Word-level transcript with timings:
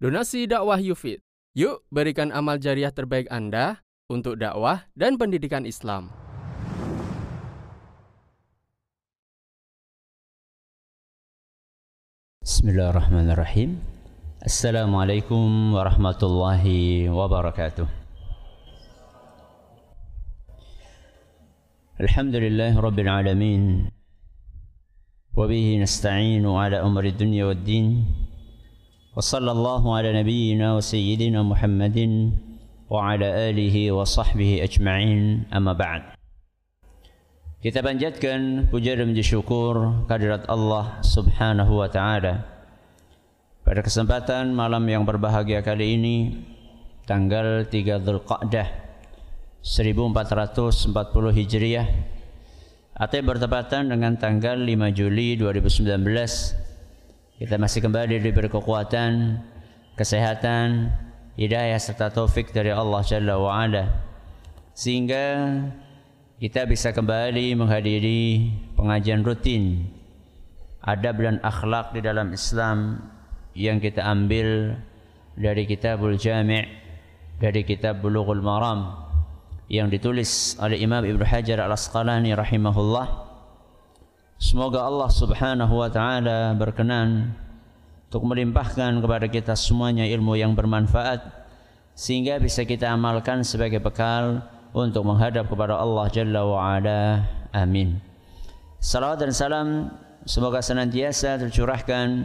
Donasi 0.00 0.48
dakwah 0.48 0.80
Yufid. 0.80 1.20
Yuk 1.52 1.84
berikan 1.92 2.32
amal 2.32 2.56
jariah 2.56 2.88
terbaik 2.88 3.28
Anda 3.28 3.84
untuk 4.08 4.40
dakwah 4.40 4.88
dan 4.96 5.20
pendidikan 5.20 5.68
Islam. 5.68 6.08
Bismillahirrahmanirrahim. 12.40 13.76
Assalamualaikum 14.40 15.76
warahmatullahi 15.76 17.12
wabarakatuh. 17.12 17.84
Alhamdulillah 22.00 22.72
rabbil 22.72 23.04
alamin. 23.12 23.92
Wabihi 25.36 25.76
nasta'inu 25.84 26.56
ala 26.56 26.88
umri 26.88 27.12
dunya 27.12 27.52
wad 27.52 27.68
din. 27.68 28.08
وصلى 29.15 29.51
الله 29.51 29.83
على 29.95 30.09
نبينا 30.23 30.75
وسيدنا 30.75 31.39
محمد 31.39 31.97
وعلى 32.91 33.27
آله 33.49 33.75
وصحبه 33.91 34.51
أجمعين 34.67 35.47
أما 35.55 35.73
بعد 35.73 36.03
Kita 37.65 37.81
panjatkan 37.81 38.69
puja 38.69 38.93
dan 38.93 39.09
puji 39.09 39.25
syukur 39.25 40.05
kehadirat 40.05 40.45
Allah 40.45 41.01
Subhanahu 41.01 41.81
wa 41.81 41.89
taala. 41.89 42.45
Pada 43.65 43.81
kesempatan 43.81 44.53
malam 44.53 44.85
yang 44.85 45.01
berbahagia 45.01 45.65
kali 45.65 45.97
ini 45.97 46.45
tanggal 47.09 47.65
3 47.65 48.05
Zulqa'dah 48.05 48.69
1440 49.65 50.93
Hijriah 51.41 51.87
atau 52.93 53.19
bertepatan 53.25 53.89
dengan 53.89 54.13
tanggal 54.13 54.61
5 54.61 54.93
Juli 54.93 55.33
2019 55.33 56.68
kita 57.40 57.56
masih 57.56 57.80
kembali 57.80 58.20
diberi 58.20 58.52
kekuatan, 58.52 59.40
kesehatan, 59.96 60.92
hidayah 61.40 61.80
serta 61.80 62.12
taufik 62.12 62.52
dari 62.52 62.68
Allah 62.68 63.00
Jalla 63.00 63.40
wa 63.40 63.64
Ala. 63.64 63.88
Sehingga 64.76 65.56
kita 66.36 66.68
bisa 66.68 66.92
kembali 66.92 67.56
menghadiri 67.56 68.52
pengajian 68.76 69.24
rutin 69.24 69.88
adab 70.84 71.16
dan 71.16 71.40
akhlak 71.40 71.96
di 71.96 72.04
dalam 72.04 72.28
Islam 72.36 73.08
yang 73.56 73.80
kita 73.80 74.04
ambil 74.04 74.76
dari 75.32 75.64
kitabul 75.64 76.20
jami' 76.20 76.68
dari 77.40 77.64
kitab 77.64 78.04
bulughul 78.04 78.44
maram 78.44 79.00
yang 79.72 79.88
ditulis 79.88 80.60
oleh 80.60 80.76
Imam 80.76 81.00
Ibnu 81.08 81.24
Hajar 81.24 81.64
Al-Asqalani 81.64 82.36
rahimahullah 82.36 83.29
Semoga 84.40 84.88
Allah 84.88 85.12
Subhanahu 85.12 85.84
wa 85.84 85.92
taala 85.92 86.56
berkenan 86.56 87.36
untuk 88.08 88.24
melimpahkan 88.24 88.96
kepada 89.04 89.28
kita 89.28 89.52
semuanya 89.52 90.08
ilmu 90.08 90.32
yang 90.32 90.56
bermanfaat 90.56 91.20
sehingga 91.92 92.40
bisa 92.40 92.64
kita 92.64 92.88
amalkan 92.88 93.44
sebagai 93.44 93.84
bekal 93.84 94.40
untuk 94.72 95.04
menghadap 95.04 95.44
kepada 95.44 95.76
Allah 95.76 96.08
Jalla 96.08 96.40
wa 96.48 96.56
ala. 96.56 97.20
Amin. 97.52 98.00
Salawat 98.80 99.20
dan 99.20 99.36
salam 99.36 99.68
semoga 100.24 100.64
senantiasa 100.64 101.36
tercurahkan 101.36 102.24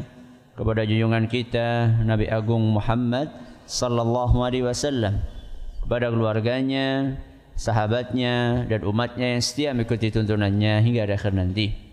kepada 0.55 0.87
junjungan 0.87 1.27
kita 1.27 1.99
Nabi 1.99 2.31
Agung 2.31 2.63
Muhammad 2.63 3.27
sallallahu 3.67 4.39
alaihi 4.39 4.63
wasallam 4.63 5.19
kepada 5.83 6.07
keluarganya, 6.15 7.19
sahabatnya 7.59 8.63
dan 8.71 8.87
umatnya 8.87 9.35
yang 9.35 9.43
setia 9.43 9.75
mengikuti 9.75 10.15
tuntunannya 10.15 10.79
hingga 10.79 11.11
akhir 11.11 11.35
nanti. 11.35 11.84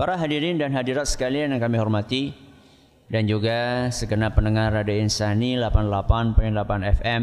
Para 0.00 0.16
hadirin 0.16 0.56
dan 0.56 0.72
hadirat 0.72 1.04
sekalian 1.04 1.52
yang 1.52 1.60
kami 1.60 1.76
hormati 1.76 2.32
dan 3.12 3.28
juga 3.28 3.92
segenap 3.92 4.32
pendengar 4.32 4.72
Radio 4.72 4.96
Insani 4.96 5.60
88.8 5.60 6.40
FM 7.04 7.22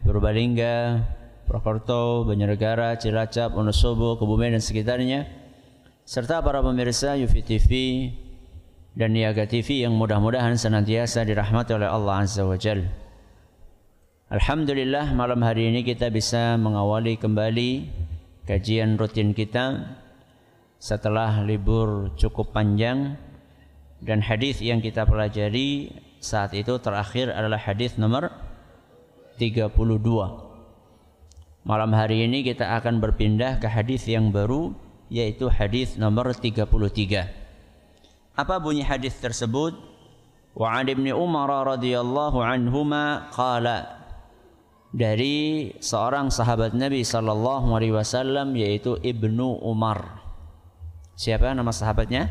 Purbalingga, 0.00 1.04
Purwokerto, 1.44 2.24
Banjarnegara, 2.24 2.96
Cilacap, 2.96 3.52
Wonosobo, 3.52 4.16
Kebumen 4.16 4.56
dan 4.56 4.64
sekitarnya 4.64 5.28
serta 6.08 6.40
para 6.40 6.64
pemirsa 6.64 7.20
UV 7.20 7.44
TV 7.44 7.70
dan 8.96 9.12
Niaga 9.12 9.44
TV 9.44 9.84
yang 9.84 9.92
mudah-mudahan 9.92 10.56
senantiasa 10.56 11.20
dirahmati 11.20 11.76
oleh 11.76 11.92
Allah 11.92 12.24
Azza 12.24 12.48
wa 12.48 12.56
Jal. 12.56 12.80
Alhamdulillah 14.32 15.12
malam 15.12 15.44
hari 15.44 15.68
ini 15.68 15.84
kita 15.84 16.08
bisa 16.08 16.56
mengawali 16.56 17.20
kembali 17.20 17.92
kajian 18.48 18.96
rutin 18.96 19.36
kita 19.36 20.00
setelah 20.76 21.40
libur 21.42 22.12
cukup 22.20 22.52
panjang 22.52 23.16
dan 24.04 24.20
hadis 24.20 24.60
yang 24.60 24.84
kita 24.84 25.08
pelajari 25.08 25.92
saat 26.20 26.52
itu 26.52 26.76
terakhir 26.80 27.32
adalah 27.32 27.60
hadis 27.60 27.96
nomor 27.96 28.28
32. 29.40 29.72
Malam 31.66 31.90
hari 31.96 32.24
ini 32.28 32.46
kita 32.46 32.78
akan 32.78 33.02
berpindah 33.02 33.58
ke 33.58 33.66
hadis 33.66 34.06
yang 34.06 34.30
baru 34.30 34.72
yaitu 35.08 35.48
hadis 35.48 35.96
nomor 35.96 36.30
33. 36.34 36.66
Apa 38.36 38.54
bunyi 38.60 38.84
hadis 38.84 39.16
tersebut? 39.16 39.74
Wa 40.56 40.80
an 40.80 40.88
Ibnu 40.88 41.12
Umar 41.12 41.48
radhiyallahu 41.76 42.40
anhuma 42.40 43.28
qala 43.32 43.96
dari 44.92 45.72
seorang 45.80 46.32
sahabat 46.32 46.72
Nabi 46.72 47.04
sallallahu 47.04 47.76
alaihi 47.76 47.92
wasallam 47.92 48.56
yaitu 48.56 48.96
Ibnu 48.96 49.60
Umar 49.60 50.25
Siapa 51.16 51.56
nama 51.56 51.72
sahabatnya? 51.72 52.28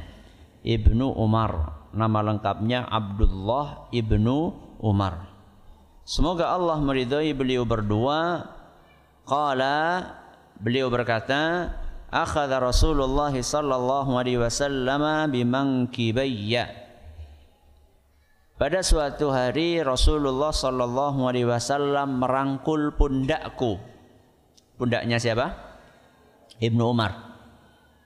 Ibnu 0.62 1.18
Umar. 1.18 1.74
Nama 1.90 2.22
lengkapnya 2.22 2.86
Abdullah 2.86 3.90
Ibnu 3.90 4.54
Umar. 4.78 5.26
Semoga 6.06 6.54
Allah 6.54 6.78
meridhai 6.78 7.34
beliau 7.34 7.66
berdua. 7.66 8.46
Qala 9.26 10.06
beliau 10.62 10.94
berkata, 10.94 11.74
akhadha 12.14 12.62
Rasulullah 12.62 13.34
sallallahu 13.34 14.22
alaihi 14.22 14.38
wasallam 14.38 15.34
bimankibayya. 15.34 16.70
Pada 18.56 18.86
suatu 18.86 19.34
hari 19.34 19.82
Rasulullah 19.82 20.54
sallallahu 20.54 21.26
alaihi 21.26 21.50
wasallam 21.50 22.22
merangkul 22.22 22.94
pundakku. 22.94 23.82
Pundaknya 24.78 25.18
siapa? 25.18 25.58
Ibnu 26.62 26.86
Umar. 26.86 27.25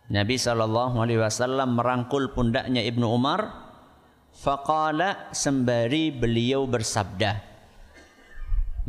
Nabi 0.09 0.41
sallallahu 0.41 0.97
alaihi 0.97 1.21
wasallam 1.21 1.77
merangkul 1.77 2.33
pundaknya 2.33 2.81
Ibnu 2.81 3.05
Umar 3.05 3.53
faqala 4.33 5.29
sembari 5.29 6.09
beliau 6.09 6.65
bersabda. 6.65 7.45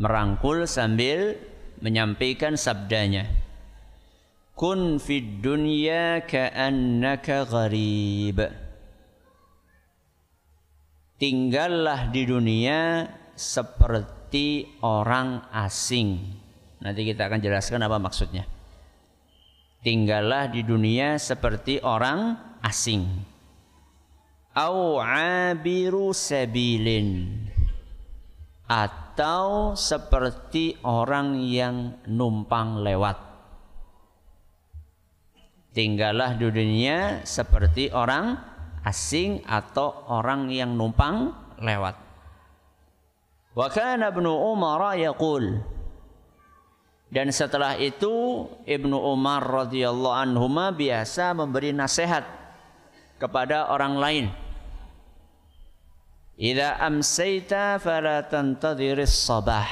Merangkul 0.01 0.65
sambil 0.65 1.37
menyampaikan 1.85 2.57
sabdanya. 2.57 3.29
Kun 4.57 4.97
fid 4.97 5.45
dunya 5.45 6.25
ka'annaka 6.25 7.45
gharib. 7.45 8.41
Tinggallah 11.21 12.09
di 12.09 12.23
dunia 12.25 13.13
seperti 13.37 14.81
orang 14.81 15.45
asing. 15.53 16.17
Nanti 16.81 17.05
kita 17.05 17.29
akan 17.29 17.45
jelaskan 17.45 17.85
apa 17.85 18.01
maksudnya 18.01 18.49
tinggallah 19.81 20.53
di 20.53 20.65
dunia 20.65 21.17
seperti 21.17 21.81
orang 21.81 22.37
asing. 22.61 23.09
Au 24.57 25.01
abiru 25.01 26.13
sabilin. 26.13 27.41
Atau 28.71 29.75
seperti 29.75 30.79
orang 30.87 31.43
yang 31.43 31.99
numpang 32.07 32.87
lewat. 32.87 33.19
Tinggallah 35.75 36.39
di 36.39 36.47
dunia 36.51 37.23
seperti 37.27 37.91
orang 37.91 38.39
asing 38.87 39.43
atau 39.47 40.07
orang 40.07 40.51
yang 40.51 40.75
numpang 40.75 41.35
lewat. 41.59 41.99
Wa 43.55 43.67
kana 43.71 44.15
ibnu 44.15 44.31
umar 44.31 44.95
yaqul 44.95 45.63
dan 47.11 47.35
setelah 47.35 47.75
itu 47.75 48.47
Ibnu 48.63 48.95
Umar 48.95 49.43
radhiyallahu 49.43 50.15
anhu 50.15 50.47
biasa 50.47 51.35
memberi 51.35 51.75
nasihat 51.75 52.23
kepada 53.19 53.67
orang 53.67 53.95
lain. 53.99 54.27
Idza 56.39 56.79
amsayta 56.79 57.83
fala 57.83 58.23
tantadhiris 58.31 59.27
sabah. 59.27 59.67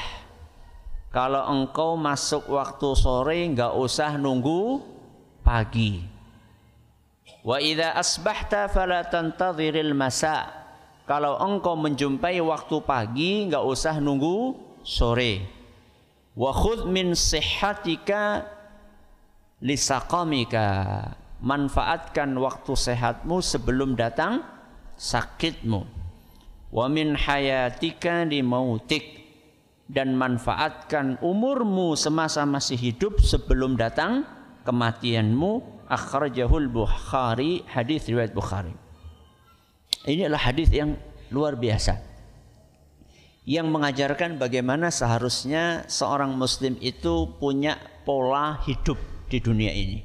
Kalau 1.09 1.41
engkau 1.47 1.95
masuk 1.95 2.51
waktu 2.51 2.87
sore 2.93 3.39
enggak 3.47 3.71
usah 3.71 4.19
nunggu 4.19 4.83
pagi. 5.41 6.03
Wa 7.41 7.57
idza 7.63 7.95
asbahta 7.95 8.67
fala 8.67 9.07
tantadhiril 9.07 9.95
masa. 9.95 10.51
Kalau 11.07 11.39
engkau 11.39 11.79
menjumpai 11.79 12.37
waktu 12.43 12.83
pagi 12.83 13.47
enggak 13.47 13.63
usah 13.63 13.97
nunggu 14.03 14.59
sore 14.83 15.58
wa 16.39 16.55
khudh 16.55 16.87
min 16.87 17.11
sihhatika 17.11 18.47
lisaqamika 19.59 20.65
manfaatkan 21.43 22.31
waktu 22.39 22.71
sehatmu 22.79 23.43
sebelum 23.43 23.99
datang 23.99 24.47
sakitmu. 24.95 25.83
Wa 26.71 26.87
min 26.87 27.19
hayatika 27.19 28.23
li 28.23 28.39
mautik. 28.39 29.19
Dan 29.89 30.13
manfaatkan 30.13 31.17
umurmu 31.17 31.97
semasa 31.97 32.45
masih 32.45 32.77
hidup 32.77 33.17
sebelum 33.25 33.73
datang 33.73 34.21
kematianmu. 34.61 35.81
Akhrajahul 35.89 36.69
Bukhari 36.69 37.65
hadis 37.65 38.05
riwayat 38.05 38.29
Bukhari. 38.29 38.69
Ini 40.05 40.29
adalah 40.29 40.45
hadis 40.45 40.69
yang 40.69 40.93
luar 41.33 41.57
biasa 41.57 42.08
yang 43.47 43.71
mengajarkan 43.71 44.41
bagaimana 44.41 44.91
seharusnya 44.91 45.87
seorang 45.87 46.35
muslim 46.35 46.75
itu 46.83 47.29
punya 47.39 47.79
pola 48.03 48.59
hidup 48.65 48.99
di 49.31 49.37
dunia 49.39 49.71
ini 49.71 49.99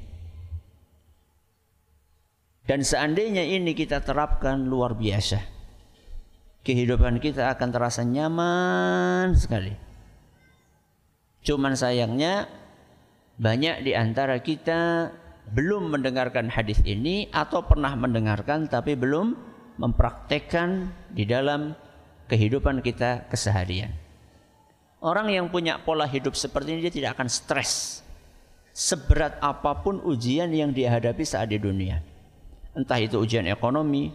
dan 2.65 2.81
seandainya 2.81 3.45
ini 3.45 3.77
kita 3.77 4.01
terapkan 4.01 4.65
luar 4.65 4.97
biasa 4.97 5.55
kehidupan 6.65 7.21
kita 7.21 7.53
akan 7.53 7.69
terasa 7.69 8.01
nyaman 8.01 9.37
sekali. 9.37 9.77
Cuman 11.45 11.77
sayangnya 11.77 12.49
banyak 13.37 13.85
di 13.85 13.93
antara 13.93 14.41
kita 14.41 15.13
belum 15.53 15.93
mendengarkan 15.93 16.49
hadis 16.49 16.81
ini 16.81 17.29
atau 17.29 17.61
pernah 17.61 17.93
mendengarkan 17.93 18.65
tapi 18.65 18.97
belum 18.97 19.37
mempraktekkan 19.77 20.89
di 21.13 21.29
dalam 21.29 21.77
kehidupan 22.25 22.81
kita 22.81 23.29
keseharian. 23.29 23.93
Orang 25.03 25.29
yang 25.29 25.51
punya 25.53 25.77
pola 25.77 26.09
hidup 26.09 26.33
seperti 26.33 26.73
ini 26.73 26.89
dia 26.89 26.93
tidak 26.93 27.11
akan 27.19 27.29
stres. 27.29 28.01
Seberat 28.75 29.39
apa 29.39 29.85
pun 29.85 30.01
ujian 30.03 30.49
yang 30.51 30.73
dia 30.73 30.91
hadapi 30.91 31.23
saat 31.23 31.53
di 31.53 31.61
dunia. 31.61 32.01
Entah 32.75 32.99
itu 32.99 33.21
ujian 33.21 33.47
ekonomi, 33.47 34.11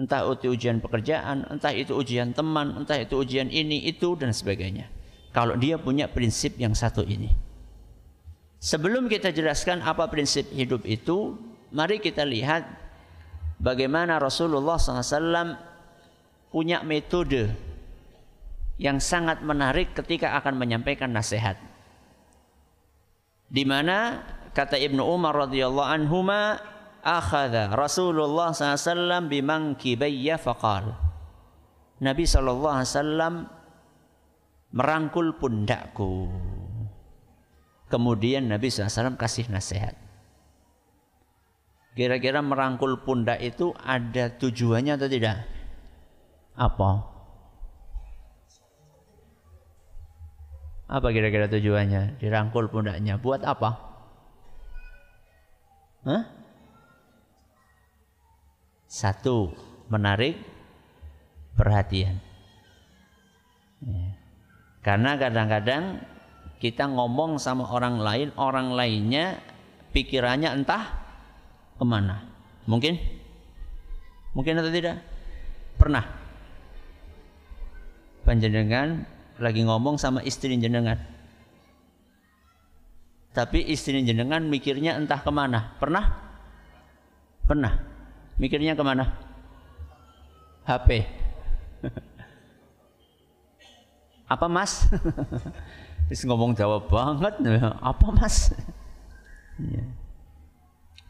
entah 0.00 0.24
itu 0.24 0.54
ujian 0.54 0.80
pekerjaan, 0.80 1.44
entah 1.50 1.74
itu 1.74 1.92
ujian 1.92 2.32
teman, 2.32 2.72
entah 2.80 2.96
itu 2.96 3.20
ujian 3.20 3.52
ini, 3.52 3.84
itu 3.84 4.16
dan 4.16 4.32
sebagainya. 4.32 4.88
Kalau 5.34 5.58
dia 5.58 5.76
punya 5.76 6.08
prinsip 6.08 6.56
yang 6.56 6.72
satu 6.72 7.04
ini. 7.04 7.28
Sebelum 8.62 9.10
kita 9.10 9.34
jelaskan 9.34 9.82
apa 9.82 10.06
prinsip 10.06 10.46
hidup 10.54 10.86
itu, 10.86 11.34
mari 11.74 11.98
kita 11.98 12.22
lihat 12.22 12.62
bagaimana 13.58 14.22
Rasulullah 14.22 14.78
SAW 14.78 15.71
punya 16.52 16.84
metode 16.84 17.48
yang 18.76 19.00
sangat 19.00 19.40
menarik 19.40 19.96
ketika 19.96 20.36
akan 20.36 20.60
menyampaikan 20.60 21.08
nasihat. 21.08 21.56
Di 23.48 23.64
mana 23.64 24.20
kata 24.52 24.76
Ibnu 24.76 25.00
Umar 25.00 25.48
radhiyallahu 25.48 25.88
anhuma 25.88 26.60
akhadha 27.00 27.72
Rasulullah 27.72 28.52
SAW 28.52 29.28
bimangkibayya 29.28 30.36
faqal. 30.36 30.92
Nabi 32.04 32.24
SAW 32.28 33.48
merangkul 34.72 35.40
pundakku. 35.40 36.28
Kemudian 37.88 38.48
Nabi 38.48 38.72
SAW 38.72 39.20
kasih 39.20 39.52
nasihat. 39.52 39.94
Kira-kira 41.92 42.40
merangkul 42.40 43.04
pundak 43.04 43.44
itu 43.44 43.76
ada 43.84 44.32
tujuannya 44.32 44.96
atau 44.96 45.12
tidak 45.12 45.44
apa 46.56 47.08
apa 50.92 51.08
kira-kira 51.08 51.48
tujuannya 51.48 52.20
dirangkul 52.20 52.68
pundaknya 52.68 53.16
buat 53.16 53.40
apa 53.44 53.92
Hah? 56.02 56.22
Satu, 58.90 59.54
menarik 59.86 60.34
perhatian. 61.54 62.18
Ya. 63.86 64.18
Karena 64.82 65.14
kadang-kadang 65.14 66.02
kita 66.58 66.90
ngomong 66.90 67.38
sama 67.38 67.70
orang 67.70 68.02
lain, 68.02 68.28
orang 68.34 68.74
lainnya 68.74 69.38
pikirannya 69.94 70.50
entah 70.50 70.90
ke 71.78 71.84
mana. 71.86 72.26
Mungkin? 72.66 72.98
Mungkin 74.34 74.58
atau 74.58 74.74
tidak? 74.74 74.98
Pernah? 75.78 76.21
Panjenengan 78.22 79.02
lagi 79.42 79.66
ngomong 79.66 79.98
sama 79.98 80.22
istri 80.22 80.54
jenengan. 80.54 80.98
Tapi 83.32 83.64
istri 83.66 83.98
jenengan 84.04 84.44
mikirnya 84.44 84.94
entah 84.94 85.18
ke 85.18 85.32
mana. 85.32 85.74
Pernah? 85.80 86.04
Pernah. 87.48 87.72
Mikirnya 88.36 88.76
ke 88.78 88.84
mana? 88.84 89.08
HP. 90.68 91.02
Apa 94.32 94.46
mas? 94.48 94.86
Terus 96.08 96.22
ngomong 96.28 96.52
jawab 96.54 96.86
banget. 96.92 97.40
Apa 97.80 98.06
mas? 98.12 98.52
Ya. 99.58 99.84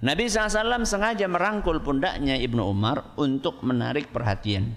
Nabi 0.03 0.27
SAW 0.27 0.83
sengaja 0.83 1.31
merangkul 1.31 1.79
pundaknya 1.79 2.35
Ibnu 2.35 2.67
Umar 2.67 3.15
untuk 3.15 3.63
menarik 3.63 4.11
perhatian. 4.11 4.75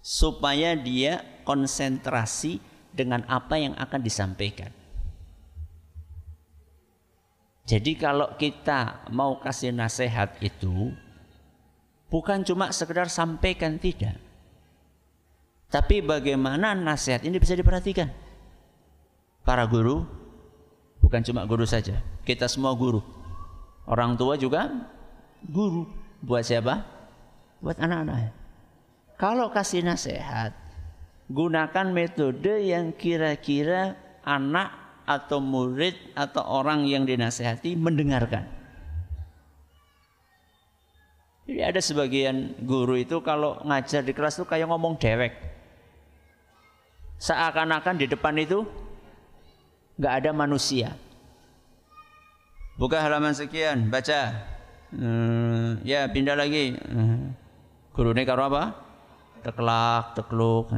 Supaya 0.00 0.78
dia 0.78 1.22
konsentrasi 1.44 2.60
dengan 2.94 3.22
apa 3.30 3.60
yang 3.60 3.78
akan 3.78 4.00
disampaikan. 4.02 4.72
Jadi 7.68 8.00
kalau 8.00 8.32
kita 8.40 9.04
mau 9.12 9.36
kasih 9.44 9.76
nasihat 9.76 10.40
itu 10.40 10.96
bukan 12.08 12.40
cuma 12.40 12.72
sekedar 12.72 13.12
sampaikan 13.12 13.76
tidak. 13.76 14.16
Tapi 15.68 16.00
bagaimana 16.00 16.72
nasihat 16.72 17.28
ini 17.28 17.36
bisa 17.36 17.52
diperhatikan? 17.52 18.08
Para 19.44 19.68
guru 19.68 20.08
bukan 21.04 21.20
cuma 21.20 21.44
guru 21.44 21.68
saja, 21.68 22.00
kita 22.24 22.48
semua 22.48 22.72
guru. 22.72 23.04
Orang 23.84 24.16
tua 24.16 24.40
juga 24.40 24.88
guru. 25.44 25.84
Buat 26.24 26.48
siapa? 26.48 26.88
Buat 27.60 27.76
anak-anak. 27.84 28.37
Kalau 29.18 29.50
kasih 29.50 29.82
nasihat, 29.82 30.54
gunakan 31.26 31.90
metode 31.90 32.62
yang 32.62 32.94
kira-kira 32.94 33.98
anak 34.22 34.70
atau 35.10 35.42
murid 35.42 35.98
atau 36.14 36.46
orang 36.46 36.86
yang 36.86 37.02
dinasehati 37.02 37.74
mendengarkan. 37.74 38.46
Jadi 41.50 41.60
ada 41.66 41.80
sebagian 41.82 42.54
guru 42.62 42.94
itu 42.94 43.18
kalau 43.18 43.58
ngajar 43.66 44.06
di 44.06 44.14
kelas 44.14 44.38
itu 44.38 44.46
kayak 44.46 44.70
ngomong 44.70 44.94
dewek. 45.02 45.34
Seakan-akan 47.18 47.98
di 47.98 48.06
depan 48.06 48.38
itu 48.38 48.62
nggak 49.98 50.14
ada 50.22 50.30
manusia. 50.30 50.94
Buka 52.78 53.02
halaman 53.02 53.34
sekian, 53.34 53.90
baca. 53.90 54.46
Hmm, 54.94 55.82
ya 55.82 56.06
pindah 56.06 56.38
lagi. 56.38 56.78
Hmm. 56.78 57.34
Guru 57.90 58.14
ini 58.14 58.22
karo 58.22 58.46
apa? 58.46 58.87
Teklak, 59.42 60.18
tekluk. 60.18 60.72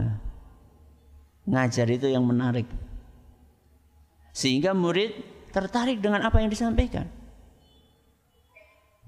Ngajar 1.48 1.88
itu 1.90 2.06
yang 2.06 2.22
menarik 2.22 2.68
sehingga 4.30 4.72
murid 4.74 5.12
tertarik 5.50 5.98
dengan 5.98 6.22
apa 6.22 6.38
yang 6.38 6.50
disampaikan. 6.50 7.06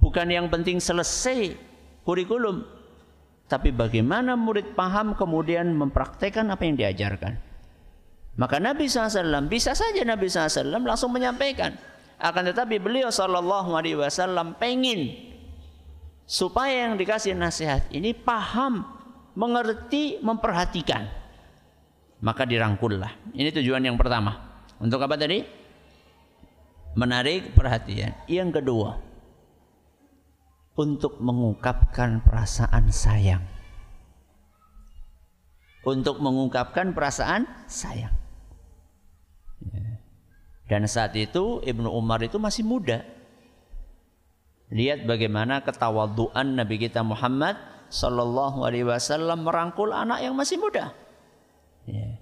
Bukan 0.03 0.27
yang 0.27 0.51
penting 0.51 0.83
selesai 0.83 1.55
kurikulum, 2.03 2.67
tapi 3.47 3.71
bagaimana 3.71 4.35
murid 4.35 4.75
paham 4.75 5.15
kemudian 5.15 5.71
mempraktekkan 5.79 6.51
apa 6.51 6.63
yang 6.67 6.75
diajarkan. 6.75 7.39
Maka 8.35 8.59
Nabi 8.59 8.89
SAW 8.91 9.47
bisa 9.47 9.77
saja 9.77 10.03
Nabi 10.03 10.27
SAW 10.27 10.83
langsung 10.83 11.15
menyampaikan. 11.15 11.77
Akan 12.23 12.47
tetapi 12.47 12.79
beliau 12.79 13.11
Sallallahu 13.11 13.75
Alaihi 13.75 13.99
Wasallam 13.99 14.55
pengen 14.55 15.11
supaya 16.23 16.87
yang 16.87 16.95
dikasih 16.95 17.35
nasihat 17.35 17.83
ini 17.91 18.15
paham, 18.15 18.87
mengerti, 19.35 20.21
memperhatikan. 20.21 21.09
Maka 22.23 22.47
dirangkullah. 22.47 23.35
Ini 23.35 23.51
tujuan 23.51 23.83
yang 23.83 23.99
pertama. 23.99 24.63
Untuk 24.79 25.03
apa 25.03 25.19
tadi? 25.19 25.43
Menarik 26.95 27.57
perhatian. 27.57 28.15
Yang 28.29 28.63
kedua, 28.63 28.91
untuk 30.77 31.21
mengungkapkan 31.21 32.25
perasaan 32.25 32.89
sayang. 32.89 33.45
Untuk 35.83 36.23
mengungkapkan 36.23 36.95
perasaan 36.95 37.49
sayang. 37.67 38.15
Ya. 39.67 39.99
Dan 40.71 40.87
saat 40.87 41.13
itu 41.19 41.59
Ibnu 41.67 41.91
Umar 41.91 42.23
itu 42.23 42.39
masih 42.39 42.63
muda. 42.63 43.03
Lihat 44.73 45.05
bagaimana 45.05 45.61
ketawaduan 45.67 46.57
Nabi 46.57 46.81
kita 46.81 47.05
Muhammad 47.05 47.72
Sallallahu 47.93 48.65
Alaihi 48.65 48.89
Wasallam 48.89 49.45
merangkul 49.45 49.93
anak 49.93 50.25
yang 50.25 50.33
masih 50.33 50.57
muda. 50.57 50.97
Ya. 51.85 52.17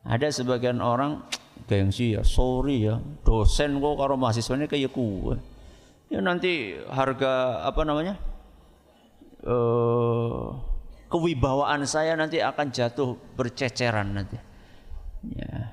Ada 0.00 0.32
sebagian 0.32 0.80
orang 0.80 1.20
gengsi 1.68 2.16
ya, 2.16 2.24
sorry 2.24 2.88
ya, 2.88 2.96
dosen 3.20 3.76
kok 3.84 3.96
karo 4.00 4.16
mahasiswanya 4.16 4.64
kayak 4.64 4.96
kuwe. 4.96 5.36
Ya 6.08 6.24
nanti 6.24 6.72
harga 6.88 7.64
apa 7.68 7.84
namanya? 7.84 8.16
Uh, 9.44 10.56
kewibawaan 11.12 11.84
saya 11.84 12.16
nanti 12.16 12.40
akan 12.40 12.72
jatuh 12.72 13.20
berceceran 13.36 14.08
nanti. 14.16 14.40
Ya. 15.36 15.72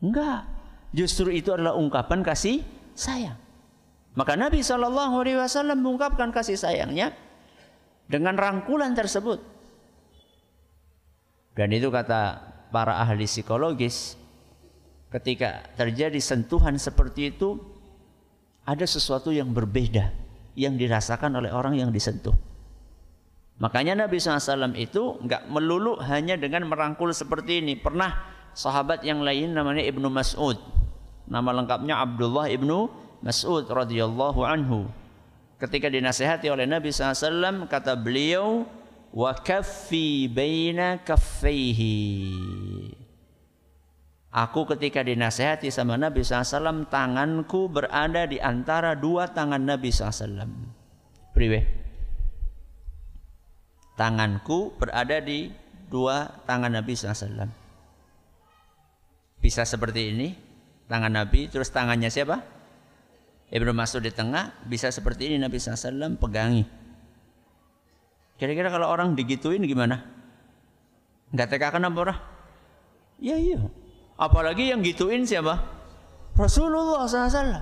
Enggak. 0.00 0.48
Justru 0.96 1.32
itu 1.32 1.52
adalah 1.52 1.76
ungkapan 1.76 2.24
kasih 2.24 2.64
sayang. 2.96 3.36
Maka 4.12 4.36
Nabi 4.36 4.60
Shallallahu 4.60 5.24
Alaihi 5.24 5.40
Wasallam 5.40 5.80
mengungkapkan 5.80 6.28
kasih 6.32 6.56
sayangnya 6.56 7.16
dengan 8.12 8.36
rangkulan 8.36 8.92
tersebut. 8.92 9.40
Dan 11.56 11.72
itu 11.72 11.88
kata 11.88 12.52
para 12.68 13.00
ahli 13.00 13.24
psikologis, 13.24 14.20
ketika 15.08 15.64
terjadi 15.80 16.20
sentuhan 16.20 16.76
seperti 16.76 17.32
itu, 17.32 17.56
ada 18.68 18.84
sesuatu 18.84 19.32
yang 19.32 19.56
berbeda 19.56 20.12
yang 20.52 20.76
dirasakan 20.76 21.40
oleh 21.40 21.48
orang 21.48 21.80
yang 21.80 21.88
disentuh. 21.88 22.36
Makanya 23.60 24.04
Nabi 24.04 24.20
SAW 24.20 24.76
itu 24.76 25.16
nggak 25.22 25.48
melulu 25.48 25.96
hanya 26.04 26.36
dengan 26.36 26.68
merangkul 26.68 27.12
seperti 27.12 27.64
ini. 27.64 27.78
Pernah 27.78 28.10
sahabat 28.52 29.04
yang 29.06 29.24
lain 29.24 29.56
namanya 29.56 29.84
Ibnu 29.86 30.08
Mas'ud. 30.12 30.58
Nama 31.28 31.50
lengkapnya 31.62 32.00
Abdullah 32.00 32.50
Ibnu 32.50 32.90
Mas'ud 33.22 33.64
radhiyallahu 33.70 34.40
anhu. 34.42 34.90
Ketika 35.62 35.86
dinasehati 35.86 36.50
oleh 36.50 36.66
Nabi 36.66 36.90
SAW 36.90 37.70
kata 37.70 37.94
beliau 37.94 38.66
wa 39.14 39.30
kaffi 39.30 40.26
baina 40.26 40.98
kaffaihi. 41.06 41.94
Aku 44.34 44.66
ketika 44.74 45.06
dinasehati 45.06 45.70
sama 45.70 45.94
Nabi 45.94 46.26
SAW 46.26 46.90
tanganku 46.90 47.70
berada 47.70 48.26
di 48.26 48.42
antara 48.42 48.98
dua 48.98 49.30
tangan 49.30 49.62
Nabi 49.62 49.94
SAW. 49.94 50.50
Priwe. 51.30 51.60
Tanganku 53.94 54.74
berada 54.82 55.22
di 55.22 55.46
dua 55.86 56.42
tangan 56.42 56.74
Nabi 56.74 56.96
SAW. 56.98 57.46
Bisa 59.38 59.62
seperti 59.62 60.10
ini, 60.10 60.34
tangan 60.90 61.22
Nabi, 61.22 61.46
terus 61.46 61.70
tangannya 61.70 62.10
siapa? 62.10 62.61
Ibnu 63.52 63.76
Mas'ud 63.76 64.00
di 64.00 64.08
tengah, 64.08 64.64
bisa 64.64 64.88
seperti 64.88 65.28
ini 65.28 65.36
Nabi 65.36 65.60
SAW 65.60 66.16
pegangi. 66.16 66.64
Kira-kira 68.40 68.72
kalau 68.72 68.88
orang 68.88 69.12
digituin 69.12 69.60
gimana? 69.68 70.00
Enggak 71.28 71.52
tekakan 71.52 71.92
apa 71.92 71.98
orang? 72.00 72.18
Ya 73.20 73.36
iya. 73.36 73.60
Apalagi 74.16 74.72
yang 74.72 74.80
gituin 74.80 75.28
siapa? 75.28 75.60
Rasulullah 76.32 77.04
SAW. 77.04 77.60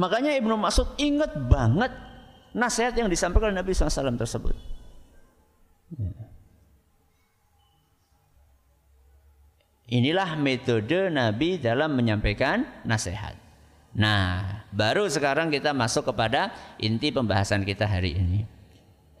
Makanya 0.00 0.32
Ibnu 0.40 0.56
Mas'ud 0.56 0.96
ingat 0.96 1.36
banget 1.52 1.92
nasihat 2.56 2.96
yang 2.96 3.12
disampaikan 3.12 3.52
Nabi 3.52 3.76
SAW 3.76 4.16
tersebut. 4.16 4.56
Inilah 9.92 10.32
metode 10.40 11.12
Nabi 11.12 11.60
dalam 11.60 11.92
menyampaikan 11.92 12.64
nasihat. 12.88 13.41
Nah, 13.92 14.64
baru 14.72 15.04
sekarang 15.04 15.52
kita 15.52 15.76
masuk 15.76 16.08
kepada 16.12 16.52
inti 16.80 17.12
pembahasan 17.12 17.60
kita 17.68 17.84
hari 17.84 18.16
ini. 18.16 18.40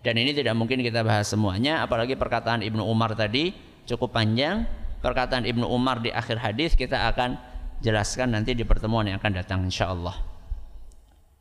Dan 0.02 0.18
ini 0.18 0.32
tidak 0.34 0.56
mungkin 0.58 0.82
kita 0.82 1.04
bahas 1.04 1.30
semuanya, 1.30 1.84
apalagi 1.84 2.18
perkataan 2.18 2.64
Ibnu 2.64 2.82
Umar 2.82 3.14
tadi 3.14 3.54
cukup 3.86 4.16
panjang. 4.16 4.66
Perkataan 5.02 5.44
Ibnu 5.46 5.66
Umar 5.66 5.98
di 5.98 6.14
akhir 6.14 6.38
hadis 6.38 6.78
kita 6.78 7.10
akan 7.10 7.34
jelaskan 7.82 8.38
nanti 8.38 8.54
di 8.54 8.62
pertemuan 8.62 9.06
yang 9.06 9.18
akan 9.18 9.32
datang 9.34 9.60
insya 9.66 9.90
Allah. 9.90 10.14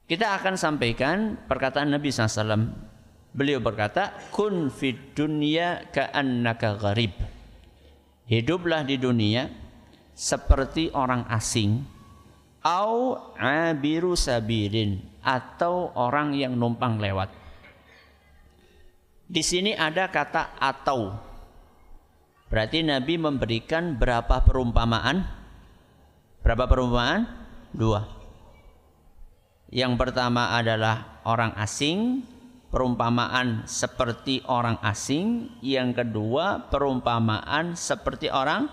Kita 0.09 0.35
akan 0.35 0.57
sampaikan 0.57 1.39
perkataan 1.47 1.93
Nabi 1.93 2.11
SAW. 2.11 2.67
Beliau 3.31 3.63
berkata, 3.63 4.11
Kun 4.33 4.67
fid 4.67 5.15
dunya 5.15 5.87
ka'annaka 5.93 6.75
gharib. 6.75 7.15
Hiduplah 8.27 8.83
di 8.83 8.99
dunia 8.99 9.47
seperti 10.11 10.91
orang 10.91 11.23
asing 11.31 12.00
au 12.61 13.17
abiru 13.37 14.13
sabirin 14.13 15.01
atau 15.21 15.93
orang 15.97 16.33
yang 16.37 16.53
numpang 16.57 17.01
lewat. 17.01 17.29
Di 19.31 19.41
sini 19.41 19.71
ada 19.73 20.11
kata 20.11 20.59
atau. 20.59 21.15
Berarti 22.51 22.83
Nabi 22.83 23.15
memberikan 23.15 23.95
berapa 23.95 24.43
perumpamaan? 24.43 25.23
Berapa 26.43 26.67
perumpamaan? 26.67 27.23
Dua. 27.71 28.03
Yang 29.71 29.95
pertama 29.95 30.51
adalah 30.51 31.23
orang 31.23 31.55
asing, 31.55 32.27
perumpamaan 32.67 33.63
seperti 33.63 34.43
orang 34.51 34.75
asing. 34.83 35.47
Yang 35.63 36.03
kedua, 36.03 36.67
perumpamaan 36.67 37.79
seperti 37.79 38.27
orang 38.27 38.67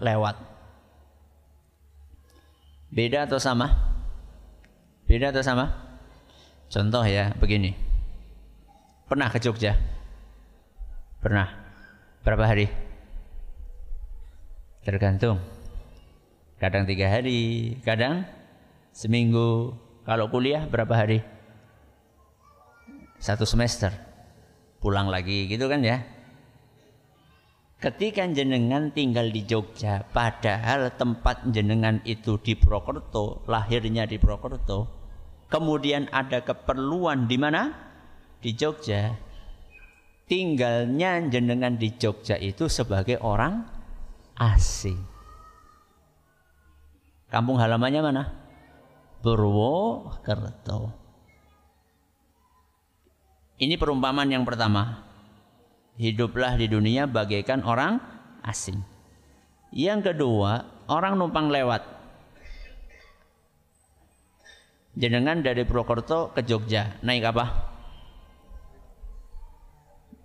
lewat. 0.00 0.47
Beda 2.88 3.28
atau 3.28 3.36
sama? 3.36 3.68
Beda 5.04 5.28
atau 5.28 5.44
sama? 5.44 5.72
Contoh 6.72 7.04
ya, 7.04 7.36
begini. 7.36 7.76
Pernah 9.08 9.28
ke 9.32 9.40
Jogja? 9.40 9.76
Pernah. 11.20 11.48
Berapa 12.24 12.44
hari? 12.44 12.68
Tergantung. 14.84 15.40
Kadang 16.56 16.88
tiga 16.88 17.12
hari, 17.12 17.76
kadang 17.84 18.24
seminggu. 18.92 19.76
Kalau 20.08 20.32
kuliah 20.32 20.64
berapa 20.64 20.90
hari? 20.90 21.20
Satu 23.20 23.44
semester. 23.44 23.92
Pulang 24.80 25.12
lagi 25.12 25.44
gitu 25.46 25.68
kan 25.68 25.84
ya. 25.84 26.04
Ketika 27.78 28.26
jenengan 28.26 28.90
tinggal 28.90 29.30
di 29.30 29.46
Jogja, 29.46 30.02
padahal 30.10 30.98
tempat 30.98 31.46
jenengan 31.54 32.02
itu 32.02 32.34
di 32.42 32.58
Purwokerto, 32.58 33.46
lahirnya 33.46 34.02
di 34.02 34.18
Purwokerto, 34.18 34.90
kemudian 35.46 36.10
ada 36.10 36.42
keperluan 36.42 37.30
di 37.30 37.38
mana? 37.38 37.70
Di 38.42 38.50
Jogja. 38.58 39.14
Tinggalnya 40.26 41.22
jenengan 41.30 41.78
di 41.78 41.94
Jogja 41.94 42.34
itu 42.34 42.66
sebagai 42.66 43.22
orang 43.22 43.62
asing. 44.34 44.98
Kampung 47.30 47.62
halamannya 47.62 48.02
mana? 48.02 48.22
Purwokerto. 49.22 50.90
Ini 53.62 53.78
perumpamaan 53.78 54.34
yang 54.34 54.42
pertama 54.42 55.07
hiduplah 55.98 56.54
di 56.54 56.70
dunia 56.70 57.10
bagaikan 57.10 57.60
orang 57.66 57.98
asing. 58.46 58.80
Yang 59.74 60.14
kedua, 60.14 60.64
orang 60.88 61.18
numpang 61.18 61.52
lewat. 61.52 61.84
Jenengan 64.98 65.44
dari 65.44 65.62
Purwokerto 65.62 66.32
ke 66.32 66.42
Jogja, 66.42 66.96
naik 67.04 67.28
apa? 67.28 67.46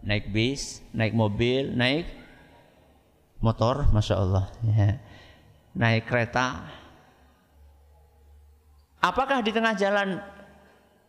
Naik 0.06 0.32
bis, 0.32 0.82
naik 0.96 1.14
mobil, 1.14 1.70
naik 1.76 2.08
motor, 3.44 3.92
masya 3.92 4.16
Allah. 4.18 4.46
Ya. 4.64 4.98
Naik 5.76 6.08
kereta. 6.08 6.64
Apakah 9.04 9.44
di 9.44 9.52
tengah 9.52 9.76
jalan 9.76 10.22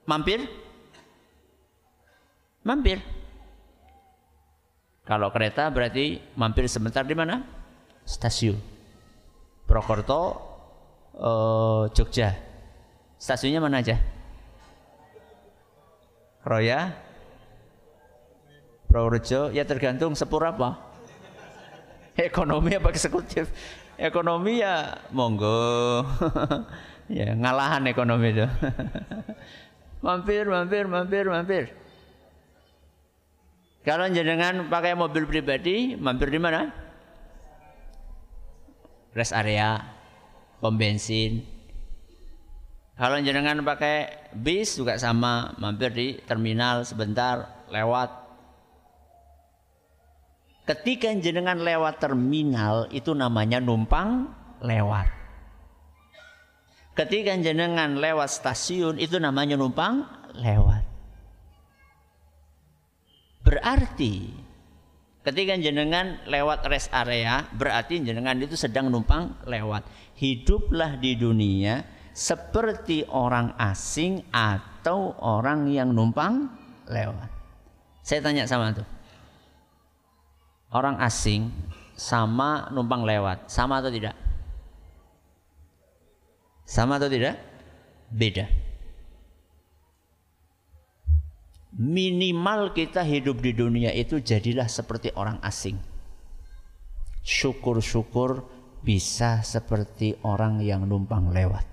mampir? 0.04 0.42
Mampir. 2.66 2.99
Kalau 5.04 5.28
kereta 5.28 5.68
berarti 5.68 6.16
mampir 6.32 6.64
sebentar 6.64 7.04
di 7.04 7.12
mana? 7.12 7.44
Stasiun. 8.08 8.56
Prokerto, 9.68 10.40
uh, 11.20 11.84
Jogja. 11.92 12.32
Stasiunnya 13.20 13.61
mana 13.61 13.84
aja? 13.84 14.00
Roya, 16.44 16.92
Purworejo, 18.88 19.52
ya 19.52 19.64
tergantung 19.68 20.16
sepur 20.16 20.44
apa. 20.44 20.76
Ekonomi 22.14 22.76
apa 22.76 22.88
eksekutif? 22.92 23.49
Ekonomi 23.96 24.61
ya 24.61 25.04
monggo. 25.11 26.04
ya 27.18 27.32
ngalahan 27.34 27.84
ekonomi 27.90 28.37
itu. 28.37 28.46
mampir, 30.04 30.44
mampir, 30.46 30.84
mampir, 30.87 31.25
mampir. 31.26 31.64
Kalau 33.85 34.09
jenengan 34.09 34.73
pakai 34.73 34.97
mobil 34.97 35.29
pribadi, 35.29 35.93
mampir 35.93 36.33
di 36.33 36.41
mana? 36.41 36.73
Rest 39.12 39.37
area, 39.37 39.76
pom 40.57 40.73
bensin. 40.81 41.45
Kalau 42.97 43.21
jenengan 43.21 43.61
pakai 43.61 44.31
bis 44.33 44.81
juga 44.81 44.97
sama, 44.97 45.53
mampir 45.61 45.93
di 45.93 46.17
terminal 46.25 46.88
sebentar, 46.88 47.67
lewat. 47.69 48.25
Ketika 50.64 51.12
jenengan 51.21 51.61
lewat 51.61 52.00
terminal 52.00 52.88
itu 52.88 53.12
namanya 53.12 53.61
numpang 53.61 54.33
lewat. 54.64 55.12
Ketika 56.97 57.37
jenengan 57.37 58.00
lewat 58.00 58.33
stasiun 58.33 58.97
itu 58.97 59.21
namanya 59.21 59.61
numpang 59.61 60.09
lewat. 60.33 60.84
Berarti 63.44 64.44
Ketika 65.24 65.56
jenengan 65.56 66.20
lewat 66.28 66.68
rest 66.68 66.92
area, 66.92 67.48
berarti 67.56 67.96
jenengan 68.04 68.36
itu 68.36 68.60
sedang 68.60 68.92
numpang 68.92 69.40
lewat. 69.48 69.88
Hiduplah 70.20 71.00
di 71.00 71.16
dunia 71.16 71.80
seperti 72.12 73.08
orang 73.08 73.56
asing 73.56 74.20
atau 74.28 75.16
orang 75.24 75.72
yang 75.72 75.96
numpang 75.96 76.52
lewat. 76.92 77.32
Saya 78.04 78.20
tanya 78.20 78.44
sama 78.44 78.76
tuh. 78.76 78.84
Orang 80.76 81.00
asing 81.00 81.48
sama 81.96 82.68
numpang 82.68 83.08
lewat, 83.08 83.48
sama 83.48 83.80
atau 83.80 83.88
tidak? 83.88 84.12
Sama 86.68 87.00
atau 87.00 87.08
tidak? 87.08 87.40
Beda. 88.12 88.44
Minimal 91.75 92.71
kita 92.71 93.02
hidup 93.02 93.43
di 93.43 93.50
dunia 93.50 93.90
itu 93.90 94.23
jadilah 94.23 94.71
seperti 94.71 95.11
orang 95.19 95.43
asing. 95.43 95.75
Syukur-syukur 97.26 98.47
bisa 98.85 99.43
seperti 99.43 100.14
orang 100.23 100.62
yang 100.62 100.87
numpang 100.87 101.35
lewat. 101.35 101.66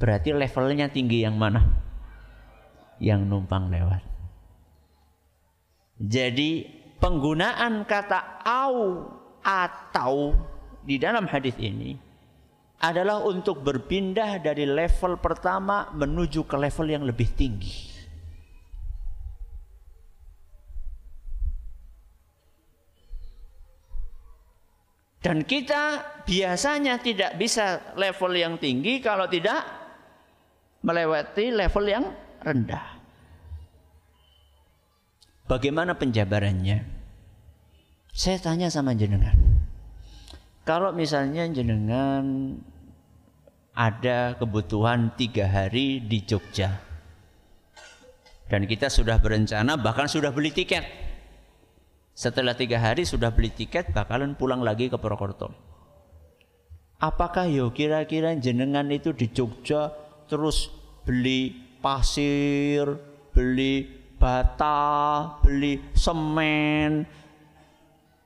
Berarti 0.00 0.32
levelnya 0.32 0.88
tinggi 0.88 1.28
yang 1.28 1.36
mana? 1.36 1.60
Yang 2.96 3.20
numpang 3.28 3.68
lewat. 3.68 4.00
Jadi 6.00 6.64
penggunaan 6.96 7.84
kata 7.84 8.40
au 8.44 9.12
atau 9.44 10.32
di 10.80 10.96
dalam 10.96 11.28
hadis 11.28 11.56
ini 11.60 11.96
adalah 12.80 13.24
untuk 13.24 13.60
berpindah 13.60 14.40
dari 14.40 14.68
level 14.68 15.20
pertama 15.20 15.92
menuju 15.92 16.44
ke 16.48 16.56
level 16.56 16.86
yang 16.88 17.04
lebih 17.04 17.28
tinggi. 17.32 17.95
Dan 25.26 25.42
kita 25.42 26.06
biasanya 26.22 27.02
tidak 27.02 27.34
bisa 27.34 27.98
level 27.98 28.30
yang 28.30 28.62
tinggi 28.62 29.02
kalau 29.02 29.26
tidak 29.26 29.58
melewati 30.86 31.50
level 31.50 31.82
yang 31.82 32.14
rendah. 32.46 32.94
Bagaimana 35.50 35.98
penjabarannya? 35.98 36.78
Saya 38.14 38.38
tanya 38.38 38.70
sama 38.70 38.94
jenengan. 38.94 39.34
Kalau 40.62 40.94
misalnya 40.94 41.50
jenengan 41.50 42.54
ada 43.74 44.38
kebutuhan 44.38 45.10
tiga 45.18 45.50
hari 45.50 46.06
di 46.06 46.22
Jogja. 46.22 46.70
Dan 48.46 48.70
kita 48.70 48.86
sudah 48.86 49.18
berencana 49.18 49.74
bahkan 49.74 50.06
sudah 50.06 50.30
beli 50.30 50.54
tiket 50.54 51.05
setelah 52.16 52.56
tiga 52.56 52.80
hari 52.80 53.04
sudah 53.04 53.28
beli 53.28 53.52
tiket 53.52 53.92
bakalan 53.92 54.32
pulang 54.40 54.64
lagi 54.64 54.88
ke 54.88 54.96
Purwokerto. 54.96 55.52
Apakah 56.96 57.44
yo 57.44 57.76
kira-kira 57.76 58.32
jenengan 58.40 58.88
itu 58.88 59.12
di 59.12 59.28
Jogja 59.28 59.92
terus 60.24 60.72
beli 61.04 61.52
pasir, 61.84 62.88
beli 63.36 63.84
bata, 64.16 65.36
beli 65.44 65.76
semen 65.92 67.04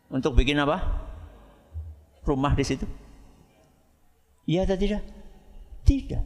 untuk 0.06 0.38
bikin 0.38 0.62
apa? 0.62 0.78
Rumah 2.23 2.54
di 2.54 2.62
situ? 2.62 2.87
Iya 4.47 4.70
atau 4.70 4.78
tidak? 4.78 5.02
Tidak. 5.82 6.25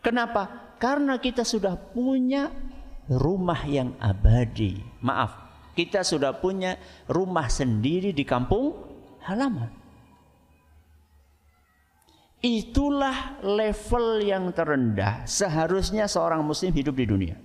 Kenapa? 0.00 0.72
Karena 0.80 1.20
kita 1.20 1.44
sudah 1.44 1.76
punya 1.76 2.48
rumah 3.08 3.64
yang 3.64 3.96
abadi. 3.96 4.80
Maaf, 5.00 5.48
kita 5.72 6.04
sudah 6.04 6.36
punya 6.36 6.76
rumah 7.08 7.48
sendiri 7.48 8.12
di 8.12 8.22
kampung 8.28 8.76
halaman. 9.24 9.72
Itulah 12.38 13.42
level 13.42 14.22
yang 14.22 14.54
terendah 14.54 15.26
seharusnya 15.26 16.06
seorang 16.06 16.38
muslim 16.46 16.70
hidup 16.70 16.94
di 16.94 17.06
dunia. 17.08 17.36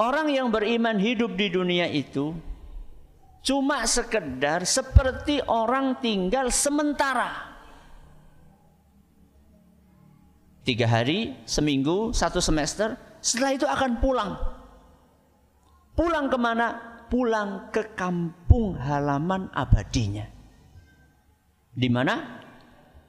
Orang 0.00 0.32
yang 0.32 0.48
beriman 0.48 0.96
hidup 0.96 1.36
di 1.36 1.52
dunia 1.52 1.84
itu 1.84 2.32
cuma 3.44 3.84
sekedar 3.84 4.64
seperti 4.64 5.44
orang 5.44 6.00
tinggal 6.00 6.48
sementara. 6.48 7.49
Tiga 10.70 10.86
hari, 10.86 11.34
seminggu, 11.50 12.14
satu 12.14 12.38
semester. 12.38 12.94
Setelah 13.18 13.50
itu 13.58 13.66
akan 13.66 13.98
pulang. 13.98 14.38
Pulang 15.98 16.30
ke 16.30 16.38
mana? 16.38 16.66
Pulang 17.10 17.74
ke 17.74 17.90
kampung 17.98 18.78
halaman 18.78 19.50
abadinya. 19.50 20.30
Di 21.74 21.90
mana? 21.90 22.38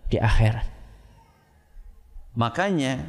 Di 0.10 0.18
akhirat. 0.18 0.66
Makanya 2.34 3.06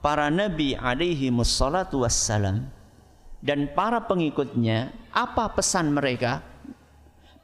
para 0.00 0.32
nabi 0.32 0.72
alaihi 0.72 1.28
musallatu 1.28 2.08
wassalam 2.08 2.64
dan 3.44 3.68
para 3.76 4.00
pengikutnya 4.00 4.96
apa 5.12 5.52
pesan 5.52 5.92
mereka 5.92 6.40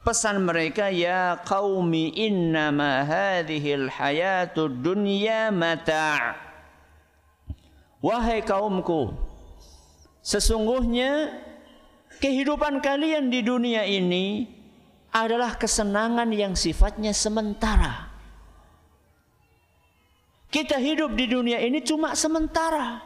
pesan 0.01 0.41
mereka 0.45 0.89
ya 0.89 1.37
qaumi 1.45 2.13
innama 2.17 3.05
hadhil 3.05 3.89
hayatud 3.89 4.81
dunya 4.81 5.53
mata' 5.53 6.33
wahai 8.01 8.41
kaumku 8.41 9.13
sesungguhnya 10.25 11.29
kehidupan 12.17 12.81
kalian 12.81 13.29
di 13.29 13.45
dunia 13.45 13.85
ini 13.85 14.45
adalah 15.11 15.59
kesenangan 15.59 16.31
yang 16.31 16.55
sifatnya 16.55 17.11
sementara. 17.11 18.07
Kita 20.51 20.79
hidup 20.79 21.15
di 21.15 21.31
dunia 21.31 21.59
ini 21.63 21.79
cuma 21.83 22.15
sementara. 22.15 23.03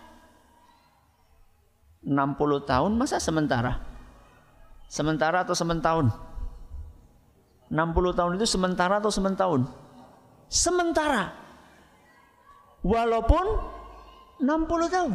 60 2.06 2.70
tahun 2.70 2.92
masa 2.94 3.18
sementara? 3.18 3.82
Sementara 4.86 5.42
atau 5.42 5.58
sementahun 5.58 6.14
60 7.70 8.18
tahun 8.18 8.32
itu 8.38 8.46
sementara 8.46 9.02
atau 9.02 9.10
sementahun? 9.10 9.66
Sementara. 10.46 11.34
Walaupun 12.86 13.46
60 14.42 14.94
tahun. 14.94 15.14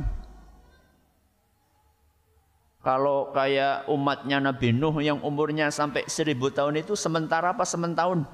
Kalau 2.81 3.31
kayak 3.37 3.87
umatnya 3.93 4.41
Nabi 4.41 4.73
Nuh 4.73 5.05
yang 5.05 5.21
umurnya 5.21 5.69
sampai 5.69 6.09
1000 6.09 6.33
tahun 6.51 6.81
itu 6.81 6.97
sementara 6.97 7.53
apa 7.53 7.63
sementahun? 7.69 8.25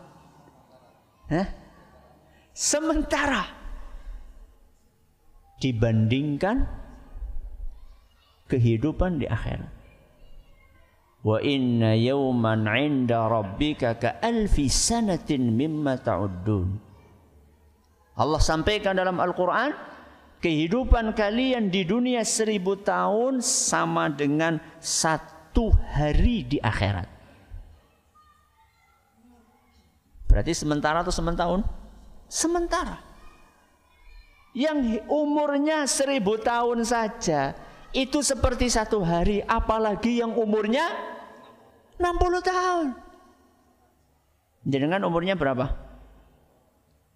Hah? 1.28 1.48
Sementara. 2.54 3.42
Dibandingkan 5.58 6.64
kehidupan 8.46 9.18
di 9.20 9.26
akhirat. 9.26 9.75
Wa 11.26 11.42
inna 11.42 11.98
yawman 11.98 12.70
'inda 12.70 13.26
rabbika 13.26 13.98
ka 13.98 14.22
alfi 14.22 14.70
sanatin 14.70 15.50
mimma. 15.58 15.98
Allah 18.14 18.38
sampaikan 18.38 18.94
dalam 18.94 19.18
Al-Quran, 19.18 19.74
kehidupan 20.38 21.18
kalian 21.18 21.66
di 21.66 21.82
dunia 21.82 22.22
seribu 22.22 22.78
tahun 22.78 23.42
sama 23.42 24.06
dengan 24.06 24.62
satu 24.78 25.74
hari 25.98 26.46
di 26.46 26.62
akhirat. 26.62 27.10
Berarti 30.30 30.54
sementara 30.54 31.02
atau 31.02 31.10
sementahun? 31.10 31.66
Sementara. 32.30 33.02
Yang 34.54 35.02
umurnya 35.10 35.90
seribu 35.90 36.38
tahun 36.38 36.86
saja 36.86 37.58
itu 37.90 38.22
seperti 38.22 38.70
satu 38.70 39.02
hari, 39.02 39.42
apalagi 39.44 40.22
yang 40.22 40.32
umurnya 40.32 41.15
60 41.96 42.44
tahun. 42.44 42.86
Jenengan 44.66 45.02
umurnya 45.06 45.38
berapa? 45.38 45.72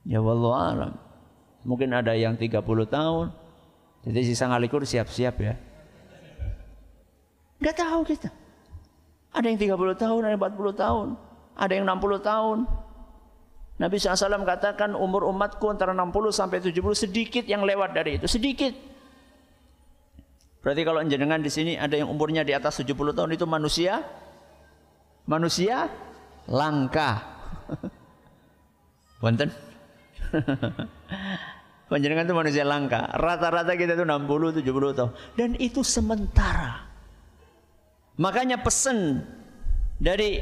Ya 0.07 0.23
wallahu 0.23 0.57
alam. 0.57 0.93
Mungkin 1.66 1.93
ada 1.93 2.16
yang 2.16 2.38
30 2.38 2.64
tahun. 2.88 3.27
Jadi 4.07 4.21
sisa 4.25 4.49
ngalikur 4.49 4.81
siap-siap 4.88 5.37
ya. 5.45 5.55
Enggak 7.61 7.77
tahu 7.77 8.01
kita. 8.09 8.33
Ada 9.31 9.47
yang 9.47 9.61
30 9.61 9.95
tahun, 10.01 10.21
ada 10.25 10.33
yang 10.33 10.40
40 10.40 10.73
tahun, 10.75 11.07
ada 11.55 11.73
yang 11.77 11.85
60 11.87 12.19
tahun. 12.25 12.59
Nabi 13.81 13.97
SAW 13.97 14.45
katakan 14.45 14.93
umur 14.93 15.25
umatku 15.29 15.69
antara 15.69 15.93
60 15.93 16.33
sampai 16.33 16.59
70 16.61 16.81
sedikit 16.97 17.45
yang 17.45 17.62
lewat 17.64 17.97
dari 17.97 18.21
itu, 18.21 18.27
sedikit. 18.29 18.73
Berarti 20.61 20.83
kalau 20.85 21.01
jenengan 21.09 21.40
di 21.40 21.49
sini 21.49 21.73
ada 21.81 21.97
yang 21.97 22.12
umurnya 22.12 22.45
di 22.45 22.53
atas 22.53 22.81
70 22.81 23.16
tahun 23.16 23.33
itu 23.33 23.49
manusia 23.49 24.05
manusia 25.31 25.87
langka. 26.51 27.23
Wonten? 29.23 29.55
Panjenengan 31.90 32.27
itu 32.27 32.35
manusia 32.35 32.66
langka. 32.66 33.07
Rata-rata 33.14 33.79
kita 33.79 33.95
itu 33.95 34.03
60 34.03 34.59
70 34.59 34.99
tahun 34.99 35.12
dan 35.38 35.51
itu 35.62 35.87
sementara. 35.87 36.90
Makanya 38.19 38.59
pesan 38.61 39.23
dari 40.03 40.38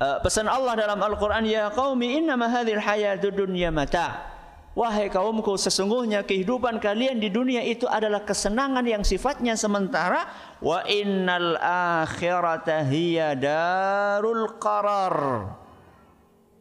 uh, 0.00 0.18
pesan 0.24 0.48
Allah 0.48 0.74
dalam 0.80 0.98
Al-Qur'an 0.98 1.44
ya 1.44 1.68
qaumi 1.70 2.16
innama 2.18 2.48
hadhil 2.48 2.80
hayatud 2.80 3.36
dunya 3.36 3.68
mata. 3.68 4.29
Wahai 4.70 5.10
kaumku 5.10 5.58
sesungguhnya 5.58 6.22
kehidupan 6.22 6.78
kalian 6.78 7.18
di 7.18 7.26
dunia 7.26 7.58
itu 7.66 7.90
adalah 7.90 8.22
kesenangan 8.22 8.86
yang 8.86 9.02
sifatnya 9.02 9.58
sementara 9.58 10.30
wa 10.62 10.86
innal 10.86 11.58
akhirata 12.06 12.86
hiya 12.86 13.34
darul 13.34 14.46
qarar. 14.62 15.58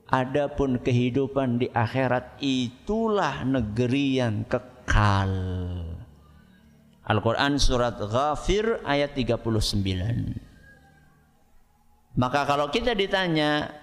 Adapun 0.10 0.82
kehidupan 0.82 1.62
di 1.62 1.70
akhirat 1.70 2.42
itulah 2.42 3.46
negeri 3.46 4.18
yang 4.18 4.42
kekal. 4.50 5.30
Al-Quran 7.06 7.62
surat 7.62 7.94
Ghafir 7.94 8.82
ayat 8.90 9.14
39. 9.14 10.50
Maka 12.18 12.42
kalau 12.50 12.74
kita 12.74 12.98
ditanya 12.98 13.79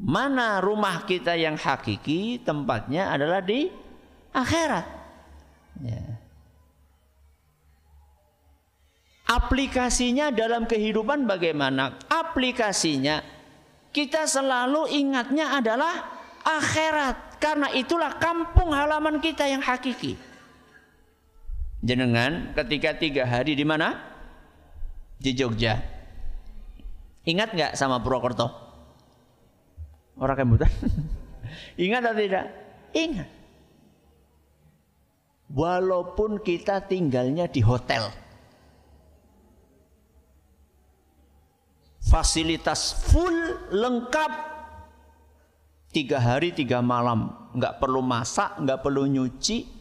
mana 0.00 0.64
rumah 0.64 1.04
kita 1.04 1.36
yang 1.36 1.60
hakiki, 1.60 2.40
tempatnya 2.40 3.12
adalah 3.12 3.44
di 3.44 3.68
akhirat. 4.32 4.86
Ya. 5.84 6.04
Aplikasinya 9.28 10.32
dalam 10.32 10.66
kehidupan 10.66 11.28
bagaimana? 11.28 12.00
Aplikasinya 12.10 13.22
kita 13.92 14.26
selalu 14.26 14.90
ingatnya 14.90 15.54
adalah 15.60 16.18
akhirat 16.42 17.38
karena 17.38 17.68
itulah 17.76 18.16
kampung 18.18 18.72
halaman 18.74 19.20
kita 19.22 19.46
yang 19.46 19.62
hakiki. 19.62 20.18
Jenengan 21.80 22.52
ketika 22.56 22.96
tiga 22.96 23.24
hari 23.28 23.54
di 23.54 23.62
mana? 23.62 24.00
Di 25.20 25.36
Jogja. 25.36 25.80
Ingat 27.24 27.52
nggak 27.52 27.72
sama 27.76 28.00
Purwokerto? 28.00 28.69
Orang 30.20 30.36
kemudian 30.36 30.68
Ingat 31.88 32.02
atau 32.04 32.20
tidak? 32.20 32.44
Ingat. 32.92 33.28
Walaupun 35.50 36.38
kita 36.44 36.84
tinggalnya 36.86 37.50
di 37.50 37.58
hotel. 37.64 38.12
fasilitas 42.10 42.98
full 43.06 43.70
lengkap. 43.70 44.50
Tiga 45.94 46.18
hari 46.18 46.50
tiga 46.50 46.82
malam. 46.82 47.30
Nggak 47.54 47.78
perlu 47.78 48.02
masak 48.02 48.58
nggak 48.58 48.82
perlu 48.82 49.06
nyuci. 49.06 49.78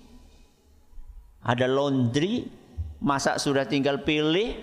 Ada 1.41 1.65
laundry. 1.65 2.45
Masak 3.01 3.41
sudah 3.41 3.65
tinggal 3.65 4.05
pilih. 4.05 4.53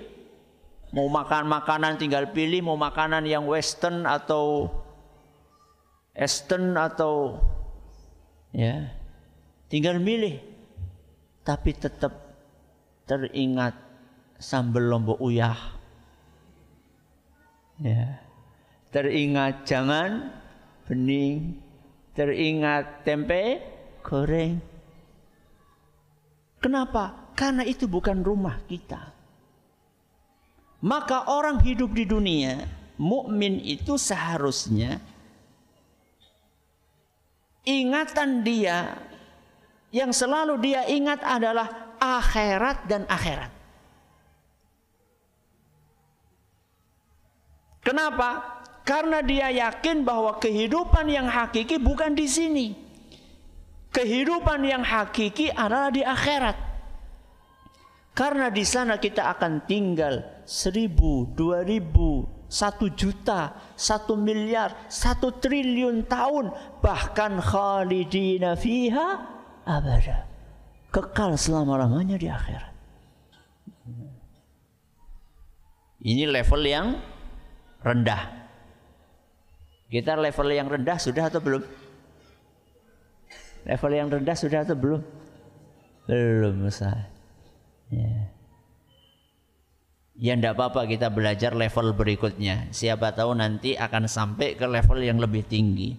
Mau 0.95 1.11
makan 1.11 1.51
makanan 1.51 1.99
tinggal 1.99 2.31
pilih. 2.31 2.62
Mau 2.62 2.79
makanan 2.79 3.27
yang 3.27 3.47
western 3.51 4.07
atau 4.07 4.71
eastern 6.16 6.74
atau 6.74 7.37
ya 8.50 8.88
tinggal 9.68 10.00
milih 10.00 10.40
tapi 11.44 11.76
tetap 11.76 12.12
teringat 13.07 13.76
sambal 14.40 14.83
lombok 14.83 15.20
uyah 15.22 15.76
Ya. 17.81 18.24
Teringat 18.88 19.68
jangan 19.68 20.33
bening, 20.88 21.61
teringat 22.16 23.05
tempe 23.05 23.61
goreng. 24.00 24.57
Kenapa? 26.57 27.29
Karena 27.37 27.68
itu 27.68 27.85
bukan 27.85 28.24
rumah 28.24 28.57
kita. 28.64 29.12
Maka 30.81 31.29
orang 31.29 31.61
hidup 31.61 31.92
di 31.92 32.09
dunia, 32.09 32.64
mukmin 32.96 33.61
itu 33.61 34.00
seharusnya 34.00 34.96
ingatan 37.66 38.46
dia 38.46 38.94
yang 39.90 40.14
selalu 40.14 40.55
dia 40.62 40.87
ingat 40.87 41.20
adalah 41.26 41.98
akhirat 41.98 42.87
dan 42.87 43.02
akhirat. 43.11 43.50
Kenapa? 47.83 48.62
Karena 48.87 49.22
dia 49.22 49.50
yakin 49.50 50.07
bahwa 50.07 50.38
kehidupan 50.38 51.11
yang 51.11 51.26
hakiki 51.26 51.79
bukan 51.79 52.14
di 52.14 52.26
sini. 52.31 52.66
Kehidupan 53.90 54.62
yang 54.62 54.83
hakiki 54.83 55.50
adalah 55.50 55.90
di 55.90 56.02
akhirat. 56.02 56.55
Karena 58.14 58.50
di 58.50 58.64
sana 58.66 58.98
kita 58.98 59.31
akan 59.38 59.66
tinggal 59.66 60.42
seribu, 60.46 61.31
dua 61.31 61.62
ribu, 61.62 62.26
satu 62.47 62.91
juta, 62.95 63.55
satu 63.75 64.15
miliar, 64.15 64.87
satu 64.87 65.35
triliun 65.35 66.07
tahun, 66.07 66.55
bahkan 66.79 67.43
khalidina 67.43 68.55
fiha 68.55 69.23
abada. 69.67 70.27
Kekal 70.95 71.35
selama-lamanya 71.35 72.17
di 72.17 72.29
akhirat. 72.31 72.73
Ini 76.07 76.31
level 76.31 76.63
yang 76.63 76.87
rendah. 77.83 78.23
Kita 79.91 80.15
level 80.15 80.49
yang 80.55 80.71
rendah 80.71 80.99
sudah 80.99 81.27
atau 81.27 81.43
belum? 81.43 81.63
Level 83.67 83.93
yang 83.93 84.09
rendah 84.11 84.37
sudah 84.39 84.63
atau 84.63 84.79
belum? 84.79 85.03
Belum, 86.07 86.71
Ustaz. 86.71 87.11
Ya. 87.91 88.36
Ya 90.16 90.33
tidak 90.33 90.57
apa-apa 90.57 90.88
kita 90.88 91.12
belajar 91.12 91.52
level 91.52 91.92
berikutnya. 91.92 92.72
Siapa 92.72 93.12
tahu 93.12 93.37
nanti 93.37 93.76
akan 93.76 94.09
sampai 94.09 94.57
ke 94.57 94.64
level 94.64 95.05
yang 95.05 95.20
lebih 95.20 95.44
tinggi. 95.44 95.92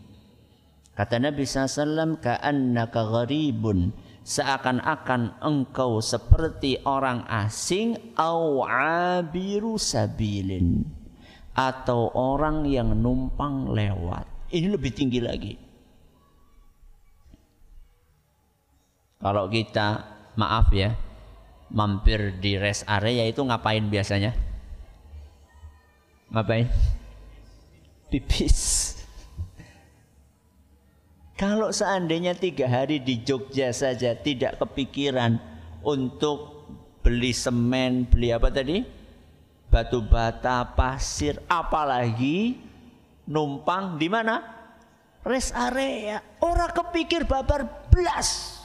Kata 0.98 1.22
Nabi 1.22 1.46
SAW, 1.46 2.18
Ka'annaka 2.18 3.06
gharibun. 3.06 3.94
Seakan-akan 4.28 5.40
engkau 5.40 6.02
seperti 6.02 6.82
orang 6.82 7.30
asing. 7.30 8.18
Awabiru 8.18 9.78
sabilin 9.78 10.98
atau 11.58 12.10
orang 12.14 12.70
yang 12.70 12.94
numpang 12.98 13.70
lewat. 13.74 14.26
Ini 14.54 14.68
lebih 14.74 14.92
tinggi 14.94 15.22
lagi. 15.22 15.54
Kalau 19.18 19.50
kita 19.50 19.88
maaf 20.38 20.70
ya, 20.74 20.94
mampir 21.72 22.40
di 22.40 22.56
rest 22.56 22.88
area 22.88 23.28
itu 23.28 23.44
ngapain 23.44 23.84
biasanya? 23.88 24.32
Ngapain? 26.32 26.68
Pipis. 28.08 28.94
Kalau 31.38 31.70
seandainya 31.70 32.34
tiga 32.34 32.66
hari 32.66 32.98
di 32.98 33.22
Jogja 33.22 33.70
saja 33.70 34.18
tidak 34.18 34.58
kepikiran 34.58 35.38
untuk 35.86 36.66
beli 37.06 37.30
semen, 37.30 38.10
beli 38.10 38.34
apa 38.34 38.50
tadi? 38.50 38.98
batu 39.68 40.00
bata, 40.00 40.64
pasir, 40.74 41.40
apalagi 41.48 42.58
numpang 43.28 44.00
di 44.00 44.08
mana? 44.08 44.56
Rest 45.28 45.52
area. 45.54 46.24
Orang 46.40 46.72
kepikir 46.72 47.28
babar 47.28 47.68
belas. 47.92 48.57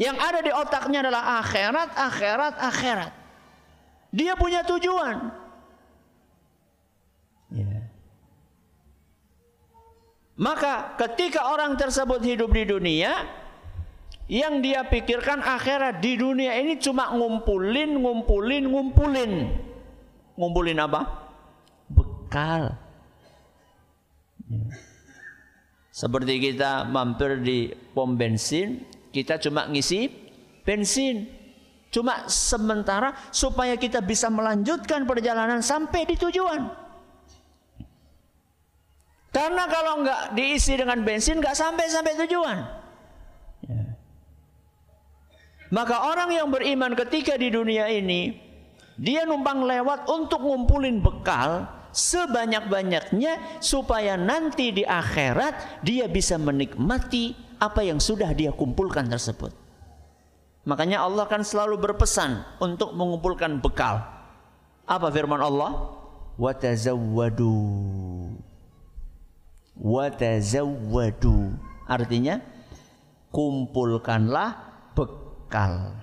Yang 0.00 0.16
ada 0.16 0.40
di 0.40 0.52
otaknya 0.56 0.98
adalah 1.04 1.44
akhirat, 1.44 1.90
akhirat, 1.92 2.54
akhirat. 2.56 3.12
Dia 4.16 4.32
punya 4.32 4.64
tujuan. 4.64 5.28
Ya. 7.52 7.84
Maka 10.40 10.96
ketika 10.96 11.52
orang 11.52 11.76
tersebut 11.76 12.24
hidup 12.24 12.48
di 12.48 12.64
dunia, 12.64 13.12
yang 14.24 14.64
dia 14.64 14.88
pikirkan 14.88 15.44
akhirat 15.44 16.00
di 16.00 16.16
dunia 16.16 16.56
ini 16.56 16.80
cuma 16.80 17.12
ngumpulin, 17.12 18.00
ngumpulin, 18.00 18.64
ngumpulin. 18.72 19.32
Ngumpulin 20.32 20.78
apa? 20.80 21.28
Bekal. 21.92 22.72
Ya. 24.48 24.64
Seperti 25.92 26.40
kita 26.40 26.88
mampir 26.88 27.44
di 27.44 27.76
pom 27.92 28.16
bensin, 28.16 28.80
kita 29.10 29.38
cuma 29.42 29.66
ngisi 29.66 30.10
bensin. 30.62 31.26
Cuma 31.90 32.30
sementara 32.30 33.18
supaya 33.34 33.74
kita 33.74 33.98
bisa 33.98 34.30
melanjutkan 34.30 35.02
perjalanan 35.10 35.58
sampai 35.58 36.06
di 36.06 36.14
tujuan. 36.14 36.70
Karena 39.34 39.66
kalau 39.66 40.06
nggak 40.06 40.38
diisi 40.38 40.78
dengan 40.78 41.02
bensin 41.02 41.42
nggak 41.42 41.58
sampai 41.58 41.86
sampai 41.90 42.14
tujuan. 42.26 42.58
Maka 45.70 45.96
orang 46.10 46.30
yang 46.34 46.50
beriman 46.50 46.98
ketika 46.98 47.38
di 47.38 47.50
dunia 47.50 47.86
ini 47.90 48.34
dia 48.98 49.22
numpang 49.26 49.62
lewat 49.66 50.10
untuk 50.10 50.42
ngumpulin 50.42 50.98
bekal 50.98 51.66
sebanyak-banyaknya 51.90 53.62
supaya 53.62 54.14
nanti 54.14 54.74
di 54.74 54.82
akhirat 54.86 55.82
dia 55.82 56.06
bisa 56.10 56.38
menikmati 56.38 57.49
apa 57.60 57.84
yang 57.84 58.00
sudah 58.00 58.32
dia 58.32 58.50
kumpulkan 58.50 59.06
tersebut. 59.06 59.52
Makanya 60.64 61.04
Allah 61.04 61.28
kan 61.28 61.44
selalu 61.44 61.76
berpesan 61.76 62.44
untuk 62.60 62.96
mengumpulkan 62.96 63.60
bekal. 63.60 64.00
Apa 64.88 65.12
firman 65.12 65.40
Allah? 65.40 65.92
Watazawwadu. 66.40 67.52
Watazawwadu. 69.76 71.54
Artinya 71.84 72.40
kumpulkanlah 73.28 74.56
bekal. 74.96 76.00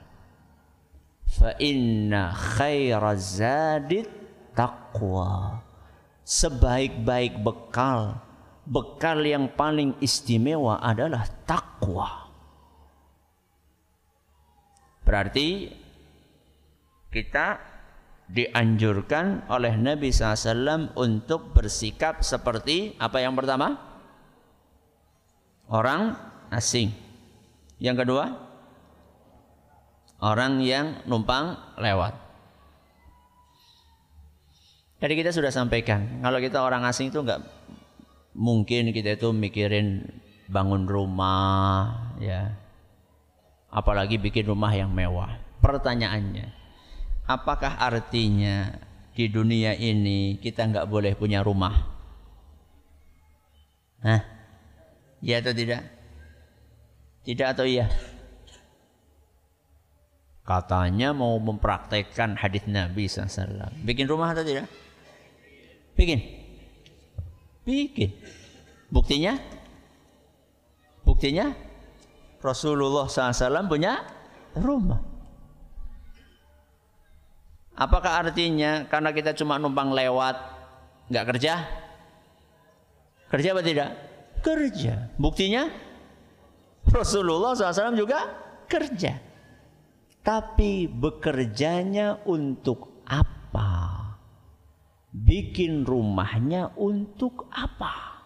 Fa 1.27 1.51
inna 1.59 2.31
khairazadit 2.33 4.07
taqwa 4.55 5.67
sebaik-baik 6.27 7.39
bekal, 7.39 8.19
bekal 8.67 9.23
yang 9.23 9.55
paling 9.55 9.95
istimewa 10.03 10.83
adalah 10.83 11.23
takwa. 11.47 12.27
Berarti 15.07 15.71
kita 17.07 17.63
dianjurkan 18.27 19.47
oleh 19.47 19.71
Nabi 19.79 20.11
SAW 20.11 20.91
untuk 20.99 21.55
bersikap 21.55 22.19
seperti 22.27 22.99
apa 22.99 23.23
yang 23.23 23.31
pertama? 23.39 23.79
Orang 25.71 26.19
asing. 26.51 26.91
Yang 27.79 28.03
kedua, 28.03 28.35
orang 30.19 30.59
yang 30.59 31.07
numpang 31.07 31.55
lewat. 31.79 32.19
Jadi 34.97 35.13
kita 35.13 35.31
sudah 35.31 35.53
sampaikan, 35.53 36.19
kalau 36.19 36.41
kita 36.41 36.59
orang 36.59 36.83
asing 36.83 37.13
itu 37.13 37.21
nggak 37.21 37.56
mungkin 38.37 38.93
kita 38.93 39.17
itu 39.17 39.33
mikirin 39.33 40.05
bangun 40.47 40.85
rumah, 40.85 42.13
ya, 42.21 42.53
apalagi 43.73 44.21
bikin 44.21 44.47
rumah 44.47 44.71
yang 44.71 44.93
mewah. 44.93 45.41
Pertanyaannya, 45.59 46.53
apakah 47.25 47.81
artinya 47.81 48.77
di 49.17 49.25
dunia 49.27 49.73
ini 49.73 50.37
kita 50.37 50.69
nggak 50.69 50.87
boleh 50.87 51.17
punya 51.17 51.41
rumah? 51.41 51.73
Hah? 54.05 54.21
Ya 55.25 55.41
atau 55.41 55.51
tidak? 55.57 55.81
Tidak 57.25 57.47
atau 57.49 57.65
iya? 57.65 57.89
Katanya 60.45 61.11
mau 61.11 61.35
mempraktekkan 61.41 62.39
hadis 62.39 62.63
Nabi 62.69 63.09
SAW. 63.09 63.73
Bikin 63.83 64.07
rumah 64.07 64.31
atau 64.31 64.45
tidak? 64.45 64.69
Bikin. 65.97 66.36
Bikin. 67.67 68.15
Buktinya? 68.87 69.35
Buktinya? 71.03 71.51
Rasulullah 72.39 73.11
SAW 73.11 73.67
punya 73.67 74.07
rumah. 74.55 75.03
Apakah 77.75 78.23
artinya 78.23 78.87
karena 78.87 79.11
kita 79.11 79.35
cuma 79.35 79.59
numpang 79.59 79.91
lewat 79.91 80.39
nggak 81.11 81.25
kerja? 81.35 81.53
Kerja 83.27 83.51
apa 83.51 83.61
tidak? 83.61 83.89
Kerja. 84.39 85.11
Buktinya 85.19 85.67
Rasulullah 86.87 87.51
SAW 87.51 87.99
juga 87.99 88.23
kerja. 88.71 89.19
Tapi 90.23 90.87
bekerjanya 90.87 92.23
untuk 92.23 93.03
apa? 93.03 93.36
Bikin 95.11 95.87
rumahnya 95.87 96.75
untuk 96.75 97.47
apa? 97.53 98.17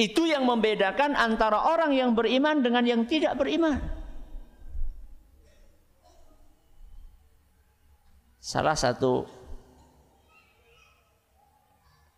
Itu 0.00 0.24
yang 0.24 0.48
membedakan 0.48 1.12
antara 1.12 1.68
orang 1.68 1.92
yang 1.92 2.16
beriman 2.16 2.64
dengan 2.64 2.88
yang 2.88 3.04
tidak 3.04 3.36
beriman. 3.36 3.76
Salah 8.40 8.72
satu 8.72 9.28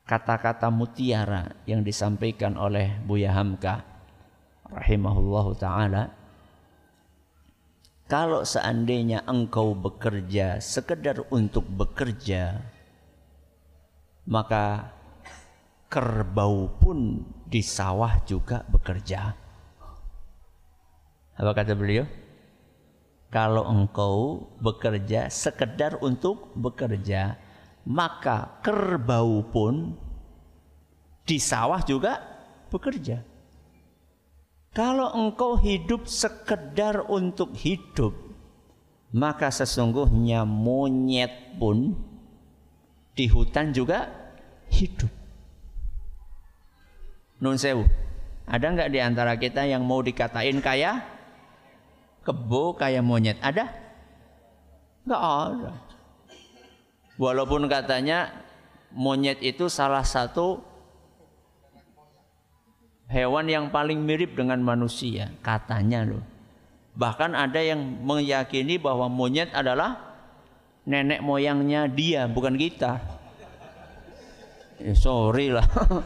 kata-kata 0.07 0.71
mutiara 0.71 1.51
yang 1.67 1.83
disampaikan 1.83 2.55
oleh 2.55 3.03
Buya 3.03 3.35
Hamka 3.35 3.83
rahimahullahu 4.71 5.59
taala 5.59 6.22
kalau 8.13 8.45
seandainya 8.45 9.25
engkau 9.25 9.73
bekerja 9.73 10.61
sekedar 10.61 11.25
untuk 11.33 11.65
bekerja, 11.65 12.61
maka 14.29 14.93
kerbau 15.89 16.69
pun 16.77 17.25
di 17.49 17.65
sawah 17.65 18.21
juga 18.29 18.69
bekerja. 18.69 19.33
Apa 21.41 21.57
kata 21.57 21.73
beliau? 21.73 22.05
Kalau 23.33 23.65
engkau 23.65 24.45
bekerja 24.61 25.33
sekedar 25.33 25.97
untuk 26.05 26.53
bekerja, 26.53 27.41
maka 27.89 28.61
kerbau 28.61 29.41
pun 29.49 29.97
di 31.25 31.41
sawah 31.41 31.81
juga 31.81 32.21
bekerja. 32.69 33.32
Kalau 34.73 35.13
engkau 35.13 35.61
hidup 35.61 36.09
sekedar 36.09 37.05
untuk 37.05 37.53
hidup, 37.53 38.17
maka 39.13 39.53
sesungguhnya 39.53 40.49
monyet 40.49 41.61
pun 41.61 41.93
di 43.13 43.29
hutan 43.29 43.77
juga 43.77 44.09
hidup. 44.73 45.13
Nun 47.45 47.61
sewu. 47.61 47.85
Ada 48.49 48.73
nggak 48.73 48.91
di 48.91 48.99
antara 48.99 49.37
kita 49.37 49.69
yang 49.69 49.85
mau 49.85 50.01
dikatain 50.01 50.59
kaya 50.65 51.05
kebo 52.25 52.73
kayak 52.73 53.05
monyet? 53.05 53.37
Ada? 53.45 53.69
Nggak 55.05 55.23
ada. 55.23 55.73
Walaupun 57.21 57.69
katanya 57.69 58.33
monyet 58.89 59.45
itu 59.45 59.69
salah 59.69 60.03
satu 60.03 60.65
hewan 63.13 63.47
yang 63.47 63.69
paling 63.69 64.01
mirip 64.01 64.33
dengan 64.33 64.59
manusia 64.65 65.29
katanya 65.45 66.09
loh. 66.09 66.25
Bahkan 66.97 67.37
ada 67.37 67.61
yang 67.61 67.81
meyakini 68.01 68.81
bahwa 68.81 69.13
monyet 69.13 69.53
adalah 69.53 70.17
nenek 70.89 71.21
moyangnya 71.21 71.89
dia 71.89 72.25
bukan 72.25 72.57
kita. 72.57 73.01
Eh, 74.81 74.97
sorry 74.97 75.53
lah. 75.53 75.65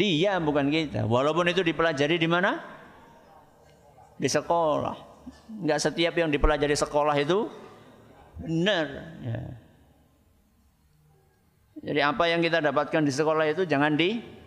dia 0.00 0.38
bukan 0.42 0.66
kita. 0.70 1.06
Walaupun 1.06 1.50
itu 1.50 1.62
dipelajari 1.62 2.18
di 2.18 2.28
mana? 2.30 2.58
Di 4.18 4.28
sekolah. 4.28 5.10
Enggak 5.62 5.80
setiap 5.82 6.14
yang 6.18 6.30
dipelajari 6.30 6.74
sekolah 6.74 7.16
itu 7.18 7.50
benar. 8.42 8.86
Ya. 9.26 9.42
Jadi 11.80 12.00
apa 12.04 12.24
yang 12.28 12.44
kita 12.44 12.60
dapatkan 12.60 13.02
di 13.02 13.12
sekolah 13.12 13.48
itu 13.48 13.64
jangan 13.64 13.96
di 13.96 14.39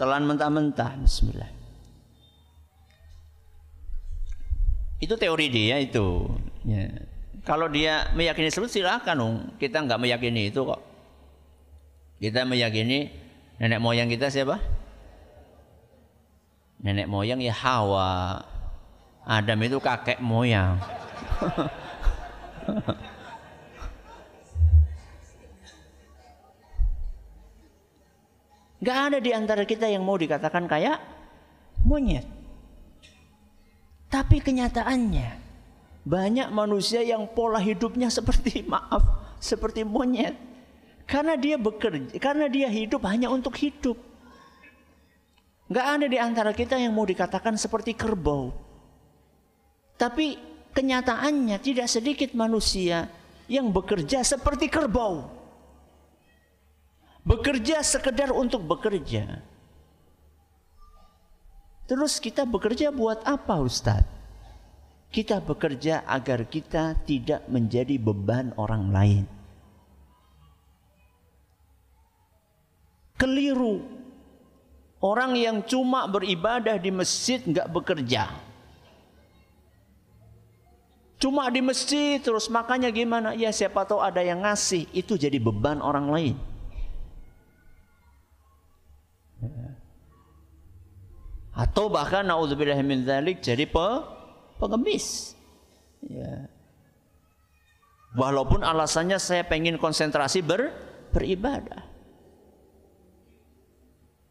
telan 0.00 0.24
mentah-mentah. 0.24 0.96
Bismillah. 0.96 1.52
Itu 4.96 5.20
teori 5.20 5.52
dia 5.52 5.76
itu. 5.76 6.24
Ya. 6.64 6.88
Kalau 7.44 7.68
dia 7.68 8.08
meyakini 8.16 8.48
sebut 8.48 8.72
silakan 8.72 9.16
dong. 9.20 9.34
Kita 9.60 9.84
nggak 9.84 10.00
meyakini 10.00 10.48
itu 10.48 10.64
kok. 10.64 10.80
Kita 12.16 12.48
meyakini 12.48 13.12
nenek 13.60 13.80
moyang 13.80 14.08
kita 14.08 14.32
siapa? 14.32 14.56
Nenek 16.80 17.04
moyang 17.04 17.44
ya 17.44 17.52
Hawa. 17.52 18.40
Adam 19.28 19.60
itu 19.60 19.76
kakek 19.84 20.24
moyang. 20.24 20.80
Gak 28.80 28.98
ada 29.12 29.18
di 29.20 29.30
antara 29.36 29.68
kita 29.68 29.84
yang 29.84 30.00
mau 30.00 30.16
dikatakan 30.16 30.64
kayak 30.64 30.96
monyet. 31.84 32.24
Tapi 34.10 34.40
kenyataannya 34.40 35.38
banyak 36.02 36.48
manusia 36.50 37.04
yang 37.04 37.28
pola 37.30 37.60
hidupnya 37.60 38.08
seperti 38.16 38.64
maaf, 38.64 39.36
seperti 39.38 39.84
monyet. 39.84 40.34
Karena 41.04 41.34
dia 41.34 41.58
bekerja, 41.58 42.16
karena 42.22 42.46
dia 42.46 42.70
hidup 42.70 43.02
hanya 43.10 43.28
untuk 43.28 43.58
hidup. 43.58 43.98
Gak 45.70 45.86
ada 45.98 46.06
di 46.06 46.18
antara 46.18 46.50
kita 46.50 46.78
yang 46.78 46.94
mau 46.94 47.06
dikatakan 47.06 47.54
seperti 47.54 47.94
kerbau. 47.94 48.50
Tapi 49.94 50.38
kenyataannya 50.72 51.58
tidak 51.60 51.86
sedikit 51.90 52.30
manusia 52.32 53.10
yang 53.50 53.68
bekerja 53.74 54.22
seperti 54.22 54.70
kerbau. 54.70 55.39
Bekerja 57.20 57.84
sekedar 57.84 58.32
untuk 58.32 58.64
bekerja. 58.64 59.44
Terus 61.84 62.22
kita 62.22 62.46
bekerja 62.46 62.94
buat 62.94 63.20
apa 63.26 63.60
Ustaz? 63.60 64.06
Kita 65.10 65.42
bekerja 65.42 66.06
agar 66.06 66.46
kita 66.46 66.94
tidak 67.02 67.42
menjadi 67.50 67.98
beban 67.98 68.54
orang 68.54 68.94
lain. 68.94 69.24
Keliru. 73.18 73.82
Orang 75.02 75.34
yang 75.34 75.66
cuma 75.66 76.06
beribadah 76.06 76.78
di 76.78 76.94
masjid 76.94 77.42
nggak 77.42 77.68
bekerja. 77.74 78.30
Cuma 81.20 81.50
di 81.52 81.60
masjid 81.60 82.16
terus 82.16 82.48
makanya 82.48 82.88
gimana? 82.88 83.36
Ya 83.36 83.52
siapa 83.52 83.84
tahu 83.84 84.00
ada 84.00 84.24
yang 84.24 84.40
ngasih 84.40 84.88
itu 84.96 85.20
jadi 85.20 85.36
beban 85.36 85.84
orang 85.84 86.06
lain. 86.08 86.36
Atau 91.50 91.90
bahkan 91.90 92.24
naudzubillah 92.24 92.78
min 92.80 93.02
dzalik 93.02 93.42
jadi 93.42 93.66
pe 93.66 93.88
pengemis. 94.60 95.34
Ya. 96.06 96.48
Walaupun 98.16 98.66
alasannya 98.66 99.18
saya 99.22 99.46
pengen 99.46 99.78
konsentrasi 99.78 100.42
ber, 100.42 100.72
beribadah. 101.14 101.86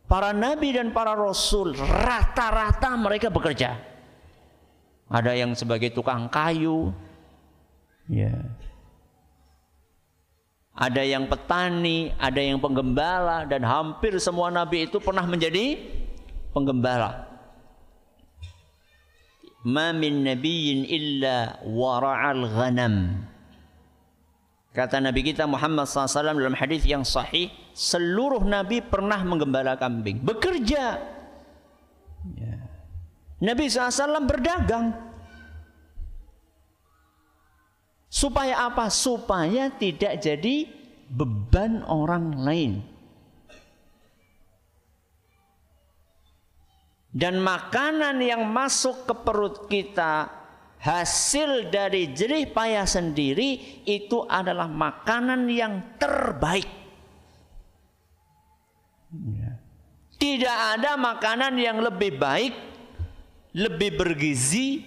Para 0.09 0.33
nabi 0.33 0.73
dan 0.73 0.89
para 0.89 1.13
rasul 1.13 1.77
rata-rata 1.77 2.97
mereka 2.97 3.29
bekerja. 3.29 3.77
Ada 5.09 5.37
yang 5.37 5.53
sebagai 5.53 5.93
tukang 5.93 6.25
kayu. 6.33 6.89
Ya. 8.09 8.33
Ada 10.79 11.03
yang 11.03 11.27
petani, 11.27 12.15
ada 12.15 12.39
yang 12.39 12.63
penggembala 12.63 13.43
dan 13.43 13.67
hampir 13.67 14.15
semua 14.23 14.47
nabi 14.47 14.87
itu 14.87 14.95
pernah 15.03 15.27
menjadi 15.27 15.75
penggembala 16.55 17.29
ma 19.67 19.91
min 19.91 20.23
nabiyyin 20.23 20.87
illa 20.87 21.59
wara'al 21.65 22.43
ghanam. 22.47 23.25
Kata 24.69 25.01
Nabi 25.01 25.25
kita 25.25 25.49
Muhammad 25.49 25.89
SAW 25.89 26.37
dalam 26.37 26.55
hadis 26.55 26.85
yang 26.85 27.01
sahih, 27.01 27.49
seluruh 27.73 28.45
Nabi 28.45 28.85
pernah 28.85 29.17
menggembala 29.25 29.75
kambing, 29.75 30.21
bekerja. 30.21 31.01
Ya. 32.37 32.55
Nabi 33.41 33.65
SAW 33.67 34.29
berdagang. 34.29 35.08
Supaya 38.09 38.65
apa? 38.67 38.89
Supaya 38.89 39.69
tidak 39.69 40.19
jadi 40.19 40.65
beban 41.07 41.85
orang 41.85 42.41
lain. 42.41 42.73
dan 47.09 47.41
makanan 47.41 48.21
yang 48.21 48.45
masuk 48.45 49.09
ke 49.09 49.13
perut 49.25 49.65
kita 49.65 50.29
hasil 50.79 51.73
dari 51.73 52.13
jerih 52.13 52.53
payah 52.53 52.85
sendiri 52.85 53.83
itu 53.83 54.23
adalah 54.29 54.69
makanan 54.69 55.49
yang 55.49 55.97
terbaik. 55.99 56.69
Ya. 59.11 59.57
Tidak 60.19 60.57
ada 60.77 60.95
makanan 60.95 61.57
yang 61.57 61.81
lebih 61.81 62.15
baik, 62.15 62.53
lebih 63.57 63.97
bergizi, 63.97 64.85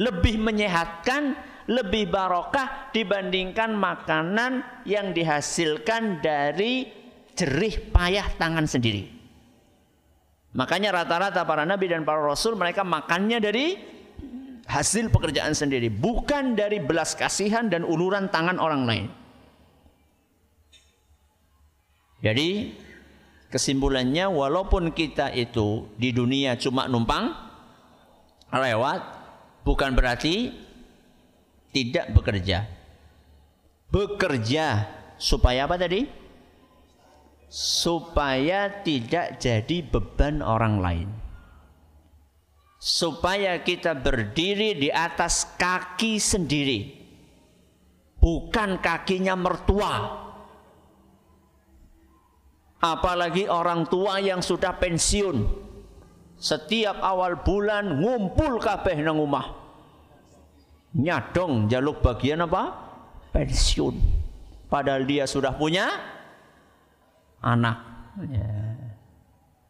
lebih 0.00 0.40
menyehatkan, 0.40 1.36
lebih 1.68 2.08
barokah 2.08 2.88
dibandingkan 2.96 3.76
makanan 3.76 4.82
yang 4.88 5.12
dihasilkan 5.12 6.24
dari 6.24 6.88
jerih 7.36 7.92
payah 7.92 8.24
tangan 8.40 8.64
sendiri. 8.64 9.04
Makanya 10.56 11.04
rata-rata 11.04 11.44
para 11.44 11.68
nabi 11.68 11.92
dan 11.92 12.08
para 12.08 12.24
rasul 12.24 12.56
mereka 12.56 12.82
makannya 12.82 13.38
dari 13.38 13.76
hasil 14.64 15.12
pekerjaan 15.12 15.52
sendiri, 15.52 15.92
bukan 15.92 16.56
dari 16.56 16.80
belas 16.80 17.12
kasihan 17.12 17.68
dan 17.68 17.84
uluran 17.84 18.32
tangan 18.32 18.56
orang 18.56 18.82
lain. 18.88 19.06
Jadi 22.24 22.74
kesimpulannya 23.52 24.28
walaupun 24.28 24.92
kita 24.92 25.32
itu 25.36 25.88
di 25.96 26.10
dunia 26.12 26.58
cuma 26.58 26.90
numpang 26.90 27.32
lewat 28.50 29.00
bukan 29.62 29.92
berarti 29.94 30.67
tidak 31.70 32.12
bekerja. 32.16 32.68
Bekerja 33.88 34.66
supaya 35.16 35.64
apa 35.64 35.80
tadi? 35.80 36.18
supaya 37.48 38.84
tidak 38.84 39.40
jadi 39.40 39.76
beban 39.80 40.44
orang 40.44 40.78
lain. 40.78 41.08
Supaya 42.78 43.58
kita 43.64 43.96
berdiri 43.98 44.78
di 44.78 44.86
atas 44.92 45.58
kaki 45.58 46.22
sendiri. 46.22 46.94
Bukan 48.22 48.78
kakinya 48.78 49.34
mertua. 49.34 49.94
Apalagi 52.78 53.50
orang 53.50 53.90
tua 53.90 54.22
yang 54.22 54.38
sudah 54.38 54.78
pensiun. 54.78 55.66
Setiap 56.38 57.02
awal 57.02 57.42
bulan 57.42 57.98
ngumpul 57.98 58.62
kabeh 58.62 59.02
nang 59.02 59.18
omah. 59.18 59.57
Nyadong 60.96 61.68
jaluk 61.68 62.00
bagian 62.00 62.48
apa? 62.48 62.72
Pensiun. 63.34 63.96
Padahal 64.68 65.04
dia 65.04 65.28
sudah 65.28 65.52
punya 65.52 65.88
anak. 67.44 67.78
Ya. 68.28 68.76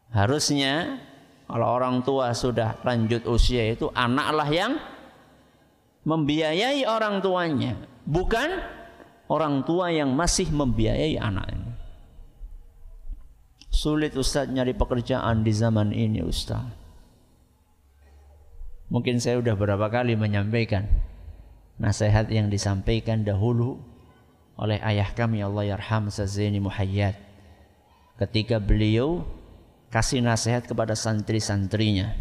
Harusnya 0.09 0.99
kalau 1.45 1.67
orang 1.69 2.01
tua 2.01 2.33
sudah 2.33 2.77
lanjut 2.81 3.25
usia 3.29 3.73
itu 3.73 3.89
anaklah 3.93 4.49
yang 4.49 4.73
membiayai 6.07 6.87
orang 6.89 7.21
tuanya, 7.21 7.77
bukan 8.07 8.63
orang 9.29 9.61
tua 9.61 9.93
yang 9.93 10.09
masih 10.17 10.49
membiayai 10.49 11.21
anaknya. 11.21 11.77
Sulit 13.69 14.17
Ustaz 14.17 14.49
nyari 14.49 14.73
pekerjaan 14.73 15.45
di 15.45 15.53
zaman 15.53 15.93
ini 15.93 16.25
Ustaz. 16.25 16.65
Mungkin 18.89 19.21
saya 19.21 19.37
sudah 19.37 19.53
berapa 19.53 19.85
kali 19.93 20.17
menyampaikan 20.17 20.89
nasihat 21.79 22.27
yang 22.27 22.51
disampaikan 22.51 23.23
dahulu 23.23 23.79
oleh 24.59 24.77
ayah 24.83 25.07
kami 25.15 25.39
Allah 25.39 25.73
yarham 25.75 26.11
Zaini 26.11 26.59
Muhayyad 26.59 27.15
ketika 28.19 28.59
beliau 28.59 29.23
kasih 29.87 30.19
nasihat 30.19 30.67
kepada 30.67 30.93
santri-santrinya. 30.93 32.13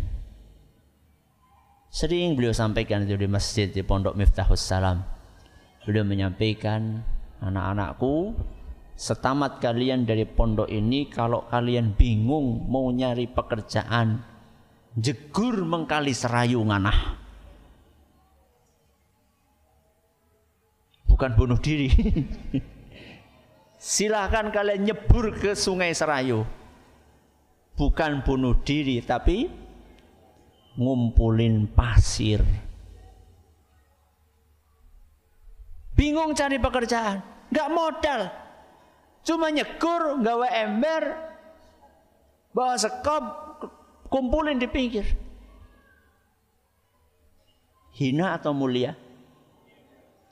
Sering 1.90 2.38
beliau 2.38 2.54
sampaikan 2.54 3.02
itu 3.02 3.18
di 3.18 3.26
masjid 3.26 3.66
di 3.66 3.82
Pondok 3.82 4.14
Miftahus 4.14 4.62
Salam. 4.62 5.02
Beliau 5.82 6.04
menyampaikan, 6.04 7.00
anak-anakku, 7.40 8.36
setamat 8.92 9.56
kalian 9.58 10.04
dari 10.04 10.28
pondok 10.28 10.68
ini 10.68 11.08
kalau 11.08 11.48
kalian 11.48 11.96
bingung 11.96 12.68
mau 12.68 12.92
nyari 12.92 13.24
pekerjaan, 13.32 14.20
jegur 14.92 15.64
mengkali 15.64 16.12
serayu 16.12 16.60
nganah. 16.60 17.27
Bukan 21.18 21.34
bunuh 21.34 21.58
diri. 21.58 21.90
Silahkan 23.74 24.54
kalian 24.54 24.86
nyebur 24.86 25.34
ke 25.34 25.58
sungai 25.58 25.90
Serayu. 25.90 26.46
Bukan 27.74 28.22
bunuh 28.22 28.54
diri, 28.62 29.02
tapi 29.02 29.50
ngumpulin 30.78 31.66
pasir. 31.74 32.38
Bingung 35.98 36.38
cari 36.38 36.62
pekerjaan, 36.62 37.18
nggak 37.50 37.68
modal. 37.74 38.20
Cuma 39.26 39.50
nyekur, 39.50 40.22
gawe 40.22 40.48
ember, 40.54 41.02
bawa 42.54 42.78
sekop, 42.78 43.26
kumpulin 44.06 44.62
di 44.62 44.70
pinggir. 44.70 45.18
Hina 47.98 48.38
atau 48.38 48.54
mulia? 48.54 49.07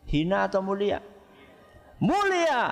Hina 0.07 0.47
atau 0.47 0.63
mulia? 0.63 1.03
Mulia 1.99 2.71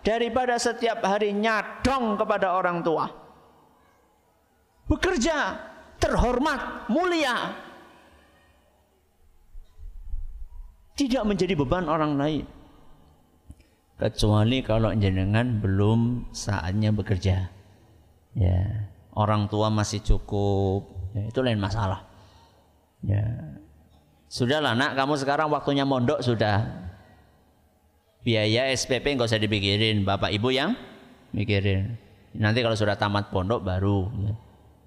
daripada 0.00 0.56
setiap 0.56 1.04
hari 1.04 1.36
nyadong 1.36 2.16
kepada 2.16 2.56
orang 2.56 2.80
tua. 2.80 3.06
Bekerja 4.88 5.54
terhormat, 6.00 6.88
mulia. 6.90 7.54
Tidak 10.96 11.22
menjadi 11.24 11.54
beban 11.56 11.86
orang 11.88 12.12
lain. 12.18 12.44
Kecuali 14.00 14.64
kalau 14.64 14.96
jenengan 14.96 15.60
belum 15.60 16.32
saatnya 16.32 16.88
bekerja. 16.90 17.52
Ya, 18.32 18.60
orang 19.12 19.48
tua 19.52 19.68
masih 19.68 20.00
cukup, 20.00 21.12
ya, 21.12 21.28
itu 21.28 21.40
lain 21.44 21.60
masalah. 21.60 22.08
Ya. 23.04 23.20
Sudahlah 24.30 24.78
nak, 24.78 24.94
kamu 24.94 25.18
sekarang 25.18 25.50
waktunya 25.50 25.82
mondok 25.82 26.22
sudah. 26.22 26.62
Biaya 28.22 28.70
SPP 28.70 29.18
nggak 29.18 29.26
usah 29.26 29.42
dipikirin 29.42 30.06
bapak 30.06 30.30
ibu 30.30 30.54
yang 30.54 30.78
mikirin. 31.34 31.98
Nanti 32.38 32.62
kalau 32.62 32.78
sudah 32.78 32.94
tamat 32.94 33.34
pondok 33.34 33.58
baru 33.58 34.06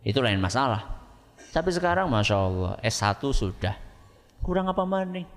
itu 0.08 0.16
lain 0.24 0.40
masalah. 0.40 0.88
Tapi 1.52 1.76
sekarang 1.76 2.08
masya 2.08 2.40
Allah 2.40 2.74
S1 2.80 3.20
sudah. 3.36 3.76
Kurang 4.40 4.72
apa 4.72 4.88
maning? 4.88 5.28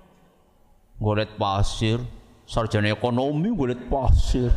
Golet 1.03 1.35
pasir, 1.35 1.99
sarjana 2.47 2.95
ekonomi 2.95 3.51
golet 3.51 3.81
pasir. 3.91 4.55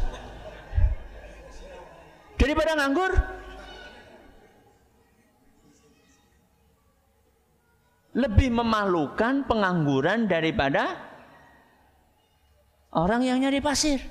Daripada 2.38 2.78
nganggur, 2.78 3.12
lebih 8.14 8.50
memalukan 8.50 9.46
pengangguran 9.46 10.26
daripada 10.26 10.98
orang 12.90 13.22
yang 13.22 13.38
nyari 13.38 13.62
pasir. 13.62 14.02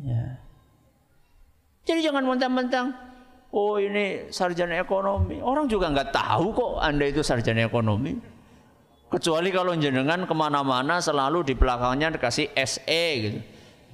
Ya. 0.00 0.36
Jadi 1.84 2.00
jangan 2.00 2.24
mentang-mentang, 2.24 2.92
oh 3.52 3.76
ini 3.80 4.28
sarjana 4.32 4.80
ekonomi. 4.80 5.40
Orang 5.40 5.68
juga 5.68 5.92
nggak 5.92 6.12
tahu 6.12 6.52
kok 6.52 6.72
anda 6.80 7.04
itu 7.08 7.20
sarjana 7.24 7.64
ekonomi. 7.64 8.16
Kecuali 9.08 9.48
kalau 9.54 9.76
jenengan 9.78 10.26
ke 10.26 10.34
mana-mana 10.34 10.98
selalu 10.98 11.46
di 11.46 11.54
belakangnya 11.54 12.18
dikasih 12.18 12.50
SE 12.66 13.06
gitu. 13.20 13.40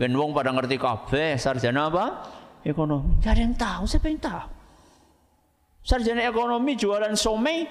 Ben 0.00 0.16
wong 0.16 0.32
pada 0.32 0.48
ngerti 0.48 0.80
kabeh 0.80 1.36
sarjana 1.36 1.92
apa? 1.92 2.04
Ekonomi. 2.64 3.20
Gak 3.20 3.36
ada 3.36 3.42
yang 3.44 3.56
tahu, 3.56 3.82
siapa 3.84 4.06
yang 4.08 4.20
tahu? 4.20 4.48
Sarjana 5.84 6.24
ekonomi 6.24 6.72
jualan 6.72 7.12
somai 7.16 7.68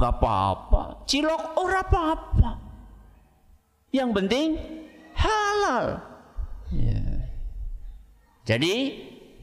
gak 0.00 0.16
apa-apa. 0.18 1.04
Cilok 1.04 1.42
ora 1.60 1.84
apa-apa. 1.84 2.50
Yang 3.92 4.10
penting 4.16 4.48
halal. 5.14 6.00
Ya. 6.72 7.02
Jadi 8.48 8.74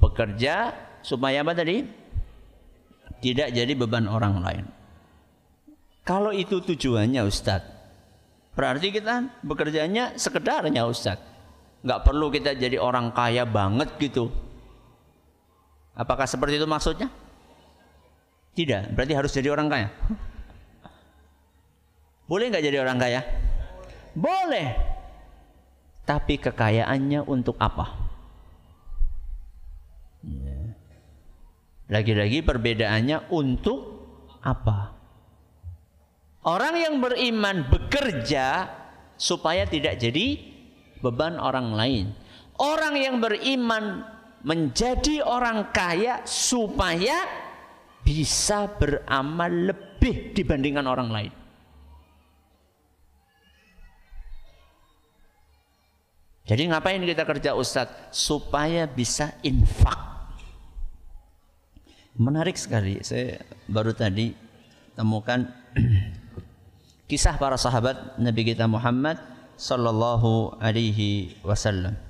bekerja 0.01 0.74
supaya 1.05 1.45
apa 1.45 1.53
tadi? 1.53 1.86
Tidak 3.18 3.49
jadi 3.53 3.74
beban 3.78 4.10
orang 4.10 4.41
lain. 4.41 4.66
Kalau 6.08 6.32
itu 6.32 6.64
tujuannya 6.64 7.20
Ustadz, 7.28 7.68
berarti 8.55 8.95
kita 8.95 9.43
bekerjanya 9.43 10.16
sekedarnya 10.16 10.88
Ustadz. 10.88 11.26
Nggak 11.84 12.03
perlu 12.08 12.32
kita 12.32 12.55
jadi 12.55 12.80
orang 12.80 13.12
kaya 13.12 13.43
banget 13.43 13.91
gitu. 13.99 14.32
Apakah 15.97 16.30
seperti 16.30 16.62
itu 16.62 16.68
maksudnya? 16.70 17.10
Tidak, 18.55 18.93
berarti 18.93 19.14
harus 19.14 19.32
jadi 19.34 19.49
orang 19.53 19.68
kaya. 19.68 19.89
Boleh 22.28 22.52
nggak 22.52 22.64
jadi 22.64 22.78
orang 22.84 23.00
kaya? 23.00 23.22
Boleh. 24.12 24.76
Tapi 26.04 26.40
kekayaannya 26.40 27.24
untuk 27.24 27.56
apa? 27.56 27.86
Ya. 30.28 30.76
Lagi-lagi 31.88 32.44
perbedaannya 32.44 33.32
untuk 33.32 33.80
apa? 34.44 34.92
Orang 36.44 36.76
yang 36.80 37.00
beriman 37.00 37.68
bekerja 37.68 38.72
supaya 39.16 39.64
tidak 39.68 40.00
jadi 40.00 40.40
beban 41.00 41.40
orang 41.40 41.76
lain. 41.76 42.06
Orang 42.60 42.96
yang 43.00 43.24
beriman 43.24 44.04
menjadi 44.44 45.24
orang 45.24 45.72
kaya 45.72 46.24
supaya 46.24 47.24
bisa 48.04 48.68
beramal 48.80 49.52
lebih 49.52 50.32
dibandingkan 50.32 50.88
orang 50.88 51.10
lain. 51.12 51.32
Jadi 56.48 56.72
ngapain 56.72 57.04
kita 57.04 57.28
kerja 57.28 57.52
Ustadz? 57.60 58.16
Supaya 58.16 58.88
bisa 58.88 59.36
infak. 59.43 60.00
Menarik 62.16 62.56
sekali. 62.56 63.04
Saya 63.04 63.43
baru 63.68 63.91
tadi 63.91 64.32
temukan 64.95 65.43
kisah 67.12 67.36
para 67.36 67.60
sahabat 67.60 68.16
Nabi 68.16 68.56
kita 68.56 68.64
Muhammad 68.64 69.20
sallallahu 69.60 70.56
alaihi 70.64 71.36
wasallam. 71.43 72.07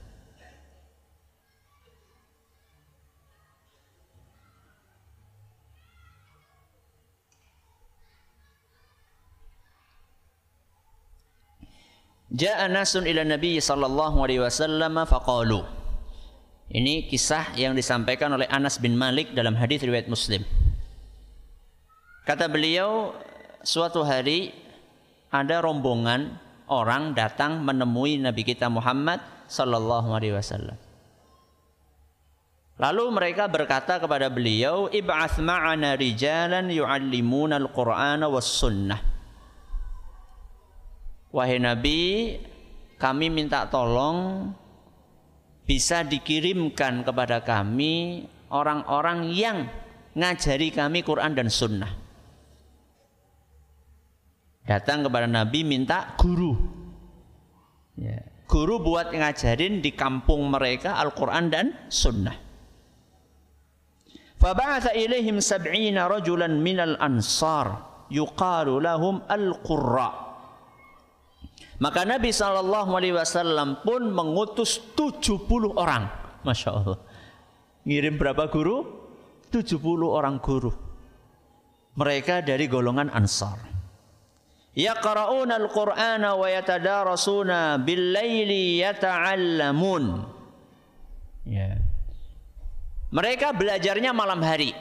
Ja'a 12.28 12.68
nasun 12.68 13.08
ila 13.08 13.24
Nabi 13.24 13.64
sallallahu 13.64 14.20
alaihi 14.20 14.44
wasallam 14.44 15.00
faqalu. 15.08 15.64
Ini 16.68 17.08
kisah 17.08 17.56
yang 17.56 17.72
disampaikan 17.72 18.36
oleh 18.36 18.44
Anas 18.52 18.76
bin 18.84 19.00
Malik 19.00 19.32
dalam 19.32 19.56
hadis 19.56 19.80
riwayat 19.80 20.12
Muslim. 20.12 20.44
Kata 22.28 22.52
beliau, 22.52 23.16
suatu 23.64 24.04
hari 24.04 24.52
ada 25.32 25.64
rombongan 25.64 26.36
orang 26.68 27.16
datang 27.16 27.64
menemui 27.64 28.20
Nabi 28.20 28.44
kita 28.44 28.68
Muhammad 28.68 29.24
sallallahu 29.48 30.12
alaihi 30.12 30.36
wasallam. 30.36 30.76
Lalu 32.78 33.04
mereka 33.10 33.48
berkata 33.48 33.98
kepada 33.98 34.28
beliau, 34.28 34.92
"Ib'ats 34.92 35.40
ma'ana 35.40 35.96
rijalan 35.96 36.68
yu'allimuna 36.70 37.58
al-Qur'ana 37.58 38.28
was 38.28 38.46
sunnah." 38.46 39.17
Wahai 41.32 41.60
Nabi, 41.60 42.36
kami 42.96 43.28
minta 43.28 43.68
tolong 43.68 44.52
bisa 45.68 46.08
dikirimkan 46.08 47.04
kepada 47.04 47.44
kami 47.44 48.24
orang-orang 48.50 49.28
yang 49.36 49.68
ngajari 50.16 50.72
kami 50.72 51.04
Quran 51.04 51.36
dan 51.36 51.52
Sunnah 51.52 52.08
datang 54.68 55.08
kepada 55.08 55.26
Nabi 55.26 55.64
minta 55.64 56.14
guru. 56.20 56.54
Ya. 57.96 58.20
Guru 58.46 58.84
buat 58.84 59.16
ngajarin 59.16 59.80
di 59.80 59.96
kampung 59.96 60.52
mereka 60.52 61.00
Al-Quran 61.00 61.46
dan 61.48 61.68
Sunnah. 61.88 62.36
Faba'atha 64.38 64.94
ilaihim 64.94 65.42
sab'ina 65.42 66.06
rajulan 66.06 66.62
minal 66.62 66.96
ansar 67.02 67.82
yuqalu 68.14 68.78
lahum 68.84 69.24
al-qurra. 69.26 70.27
Maka 71.78 72.06
Nabi 72.10 72.34
Shallallahu 72.34 72.92
Alaihi 72.98 73.14
Wasallam 73.14 73.86
pun 73.86 74.10
mengutus 74.10 74.82
70 74.98 75.78
orang, 75.78 76.10
masya 76.42 76.74
Allah. 76.74 76.98
Ngirim 77.86 78.18
berapa 78.18 78.50
guru? 78.50 78.84
70 79.54 79.78
orang 80.10 80.42
guru. 80.42 80.74
Mereka 81.98 82.42
dari 82.46 82.66
golongan 82.66 83.14
Ansar 83.14 83.78
yaqra'una 84.78 85.58
al-Qur'ana 85.58 86.38
wa 86.38 86.46
yatadarasuna 86.46 87.82
bil-laili 87.82 88.86
yata'allamun. 88.86 90.22
Ya. 91.50 91.82
Mereka 93.10 93.58
belajarnya 93.58 94.14
malam 94.14 94.46
hari. 94.46 94.78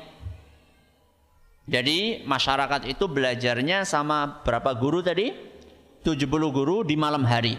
Jadi 1.67 2.23
masyarakat 2.23 2.87
itu 2.87 3.11
belajarnya 3.11 3.83
sama 3.89 4.45
berapa 4.45 4.71
guru 4.77 5.03
tadi? 5.03 5.35
70 6.07 6.31
guru 6.55 6.87
di 6.87 6.95
malam 6.95 7.27
hari. 7.27 7.59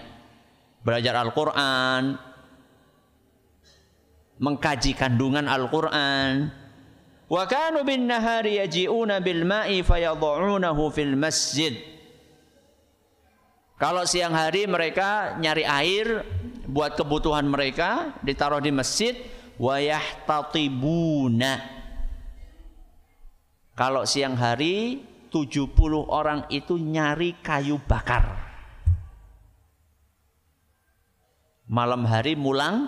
Belajar 0.80 1.20
Al-Qur'an, 1.20 2.16
mengkaji 4.40 4.96
kandungan 4.96 5.52
Al-Qur'an. 5.52 6.48
Wa 7.28 7.44
kanu 7.44 7.84
bin 7.84 8.08
nahari 8.08 8.64
yaji'una 8.64 9.20
bil 9.20 9.44
ma'i 9.44 9.84
fayadhu'unahu 9.84 10.88
fil 10.96 11.20
masjid. 11.20 11.76
Kalau 13.76 14.08
siang 14.08 14.32
hari 14.32 14.64
mereka 14.64 15.36
nyari 15.36 15.68
air 15.68 16.24
buat 16.64 16.96
kebutuhan 16.96 17.52
mereka 17.52 18.16
ditaruh 18.24 18.64
di 18.64 18.72
masjid 18.72 19.14
wayah 19.60 20.24
tatibuna. 20.24 21.62
Kalau 23.76 24.08
siang 24.08 24.40
hari 24.40 25.04
70 25.30 25.76
orang 26.08 26.46
itu 26.50 26.80
nyari 26.80 27.40
kayu 27.44 27.80
bakar. 27.84 28.48
Malam 31.68 32.08
hari 32.08 32.40
mulang 32.40 32.88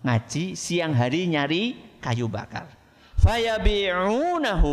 ngaji, 0.00 0.56
siang 0.56 0.96
hari 0.96 1.28
nyari 1.28 1.76
kayu 2.00 2.32
bakar. 2.32 2.72
Fayabi'unahu 3.20 4.72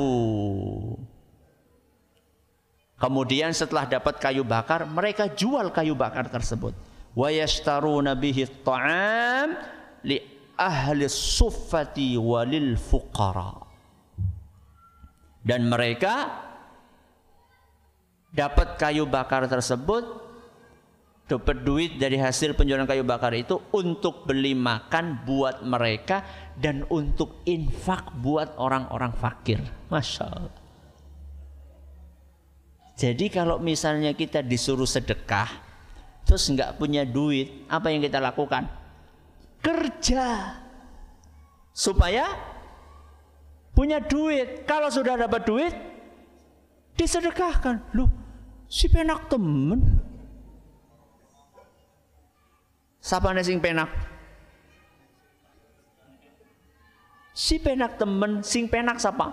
Kemudian 3.03 3.51
setelah 3.51 3.83
dapat 3.83 4.15
kayu 4.15 4.47
bakar, 4.47 4.87
mereka 4.87 5.27
jual 5.27 5.75
kayu 5.75 5.91
bakar 5.91 6.23
tersebut. 6.31 6.71
Wa 7.11 7.27
yashtaruna 7.27 8.15
bihi 8.15 8.47
li 10.07 10.23
ahli 10.55 11.03
suffati. 11.11 12.15
Dan 15.43 15.67
mereka 15.67 16.13
dapat 18.33 18.81
kayu 18.81 19.05
bakar 19.05 19.45
tersebut 19.45 20.23
dapat 21.23 21.63
duit 21.63 21.95
dari 21.95 22.19
hasil 22.19 22.51
penjualan 22.53 22.83
kayu 22.83 23.07
bakar 23.07 23.31
itu 23.31 23.55
untuk 23.71 24.27
beli 24.27 24.51
makan 24.51 25.23
buat 25.23 25.63
mereka 25.63 26.21
dan 26.59 26.83
untuk 26.91 27.41
infak 27.47 28.11
buat 28.19 28.59
orang-orang 28.59 29.15
fakir. 29.15 29.63
Masya 29.87 30.23
Allah. 30.27 30.55
Jadi 32.93 33.25
kalau 33.31 33.57
misalnya 33.57 34.13
kita 34.13 34.45
disuruh 34.45 34.85
sedekah, 34.85 35.49
terus 36.27 36.45
nggak 36.51 36.77
punya 36.77 37.07
duit, 37.07 37.65
apa 37.71 37.89
yang 37.89 38.03
kita 38.03 38.21
lakukan? 38.21 38.69
Kerja 39.63 40.59
supaya 41.73 42.29
punya 43.73 43.97
duit. 43.97 44.67
Kalau 44.69 44.93
sudah 44.93 45.17
dapat 45.17 45.41
duit, 45.47 45.73
disedekahkan. 46.93 47.97
Loh, 47.97 48.22
si 48.73 48.89
penak 48.89 49.29
temen. 49.29 50.01
Siapa 52.97 53.29
sing 53.45 53.61
penak? 53.61 53.93
Si 57.37 57.61
penak 57.61 58.01
temen, 58.01 58.41
sing 58.41 58.65
penak 58.65 58.97
siapa? 58.97 59.29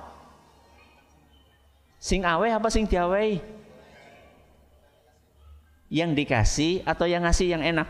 Sing 1.97 2.20
awe 2.28 2.53
apa 2.53 2.68
sing 2.68 2.84
diawei? 2.84 3.41
Yang 5.88 6.11
dikasih 6.22 6.84
atau 6.84 7.09
yang 7.09 7.24
ngasih 7.24 7.49
yang 7.49 7.64
enak? 7.64 7.88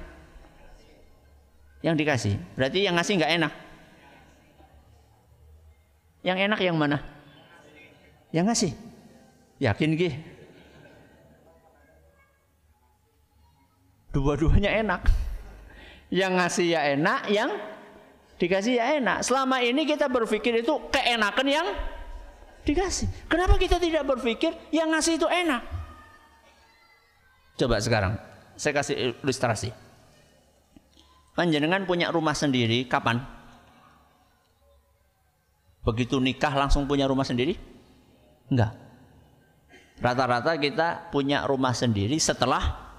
Yang 1.83 1.95
dikasih. 1.99 2.35
Berarti 2.55 2.79
yang 2.87 2.95
ngasih 2.95 3.15
nggak 3.19 3.35
enak. 3.41 3.53
Yang 6.21 6.39
enak 6.47 6.61
yang 6.61 6.77
mana? 6.77 6.99
Yang 8.31 8.45
ngasih. 8.47 8.73
Yakin 9.61 9.91
gih? 9.97 10.30
Dua-duanya 14.11 14.71
enak. 14.83 15.07
Yang 16.11 16.33
ngasih 16.43 16.67
ya 16.67 16.81
enak, 16.99 17.21
yang 17.31 17.51
dikasih 18.43 18.81
ya 18.83 18.99
enak. 18.99 19.23
Selama 19.23 19.63
ini 19.63 19.87
kita 19.87 20.11
berpikir 20.11 20.67
itu 20.67 20.75
keenakan 20.91 21.47
yang 21.47 21.67
dikasih. 22.67 23.07
Kenapa 23.31 23.55
kita 23.61 23.79
tidak 23.79 24.03
berpikir 24.09 24.51
yang 24.75 24.91
ngasih 24.91 25.21
itu 25.21 25.29
enak? 25.31 25.63
Coba 27.61 27.79
sekarang 27.79 28.19
saya 28.59 28.73
kasih 28.75 28.95
ilustrasi. 29.23 29.71
Panjenengan 31.37 31.87
punya 31.87 32.11
rumah 32.11 32.35
sendiri 32.35 32.85
kapan? 32.91 33.23
Begitu 35.87 36.21
nikah 36.21 36.53
langsung 36.53 36.85
punya 36.85 37.07
rumah 37.09 37.25
sendiri? 37.25 37.57
Enggak. 38.51 38.77
Rata-rata 40.01 40.57
kita 40.57 41.13
punya 41.13 41.45
rumah 41.45 41.73
sendiri 41.77 42.17
setelah 42.17 42.90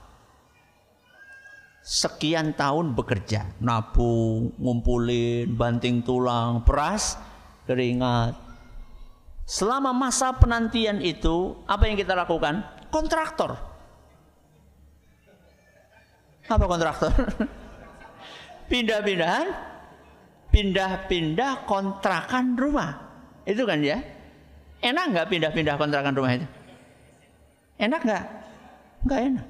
sekian 1.81 2.53
tahun 2.53 2.93
bekerja, 2.93 3.57
nabung, 3.57 4.53
ngumpulin, 4.61 5.49
banting 5.57 6.05
tulang, 6.05 6.61
peras, 6.61 7.17
keringat. 7.65 8.37
Selama 9.49 9.91
masa 9.91 10.31
penantian 10.37 11.01
itu, 11.01 11.57
apa 11.65 11.89
yang 11.89 11.97
kita 11.97 12.13
lakukan? 12.15 12.63
Kontraktor. 12.93 13.57
Apa 16.47 16.65
kontraktor? 16.69 17.11
Pindah-pindahan, 18.71 19.51
pindah-pindah 20.53 21.67
kontrakan 21.67 22.55
rumah. 22.55 23.03
Itu 23.43 23.67
kan 23.67 23.83
ya? 23.83 23.99
Enak 24.79 25.05
nggak 25.11 25.27
pindah-pindah 25.27 25.75
kontrakan 25.75 26.13
rumah 26.15 26.31
itu? 26.39 26.47
Enak 27.81 28.01
nggak? 28.05 28.25
Nggak 29.03 29.19
enak. 29.27 29.47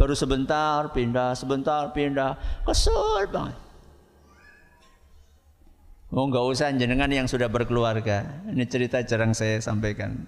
Baru 0.00 0.16
sebentar 0.16 0.88
pindah, 0.96 1.36
sebentar 1.36 1.92
pindah. 1.92 2.64
Kesel 2.64 3.28
banget. 3.28 3.52
Oh 6.08 6.24
nggak 6.24 6.40
usah 6.40 6.72
jenengan 6.72 7.12
yang 7.12 7.28
sudah 7.28 7.52
berkeluarga. 7.52 8.40
Ini 8.48 8.64
cerita 8.64 9.04
jarang 9.04 9.36
saya 9.36 9.60
sampaikan. 9.60 10.24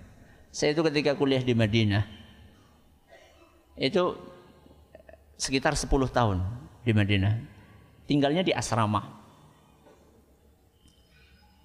Saya 0.53 0.77
itu 0.77 0.85
ketika 0.85 1.17
kuliah 1.17 1.41
di 1.41 1.57
Madinah. 1.57 2.05
Itu 3.81 4.21
sekitar 5.41 5.73
10 5.73 5.89
tahun 5.89 6.45
di 6.85 6.93
Madinah. 6.93 7.35
Tinggalnya 8.05 8.45
di 8.45 8.53
asrama. 8.53 9.25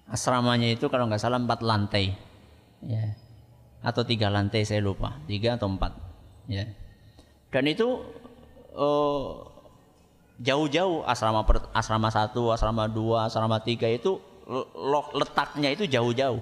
Asramanya 0.08 0.72
itu 0.72 0.88
kalau 0.88 1.12
nggak 1.12 1.20
salah 1.20 1.36
empat 1.36 1.60
lantai. 1.60 2.16
Ya. 2.80 3.20
Atau 3.84 4.08
tiga 4.08 4.32
lantai 4.32 4.64
saya 4.64 4.80
lupa. 4.80 5.20
Tiga 5.28 5.60
atau 5.60 5.68
empat. 5.68 5.92
Ya 6.48 6.87
dan 7.48 7.64
itu 7.64 8.04
uh, 8.76 9.48
jauh-jauh 10.38 11.04
asrama 11.08 11.42
per, 11.48 11.64
asrama 11.72 12.12
satu, 12.12 12.52
asrama 12.52 12.84
dua, 12.86 13.28
asrama 13.28 13.58
tiga 13.64 13.88
itu 13.88 14.20
letaknya 15.16 15.72
itu 15.72 15.84
jauh-jauh. 15.88 16.40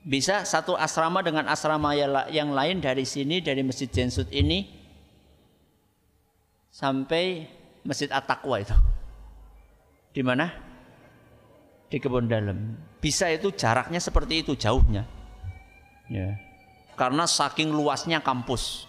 Bisa 0.00 0.48
satu 0.48 0.74
asrama 0.74 1.20
dengan 1.20 1.44
asrama 1.46 1.92
yang 2.32 2.56
lain 2.56 2.80
dari 2.80 3.04
sini 3.04 3.44
dari 3.44 3.60
Masjid 3.60 3.86
Jensut 3.90 4.32
ini 4.32 4.64
sampai 6.72 7.44
Masjid 7.84 8.08
At-Taqwa 8.08 8.56
itu. 8.64 8.76
Di 10.10 10.22
mana? 10.24 10.50
Di 11.92 12.00
kebun 12.00 12.32
dalam. 12.32 12.80
Bisa 12.98 13.28
itu 13.28 13.52
jaraknya 13.52 14.00
seperti 14.00 14.40
itu 14.40 14.56
jauhnya. 14.56 15.04
Ya 16.08 16.49
karena 17.00 17.24
saking 17.24 17.72
luasnya 17.72 18.20
kampus. 18.20 18.84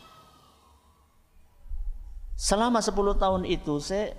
Selama 2.36 2.84
10 2.84 3.16
tahun 3.16 3.48
itu 3.48 3.80
saya 3.80 4.12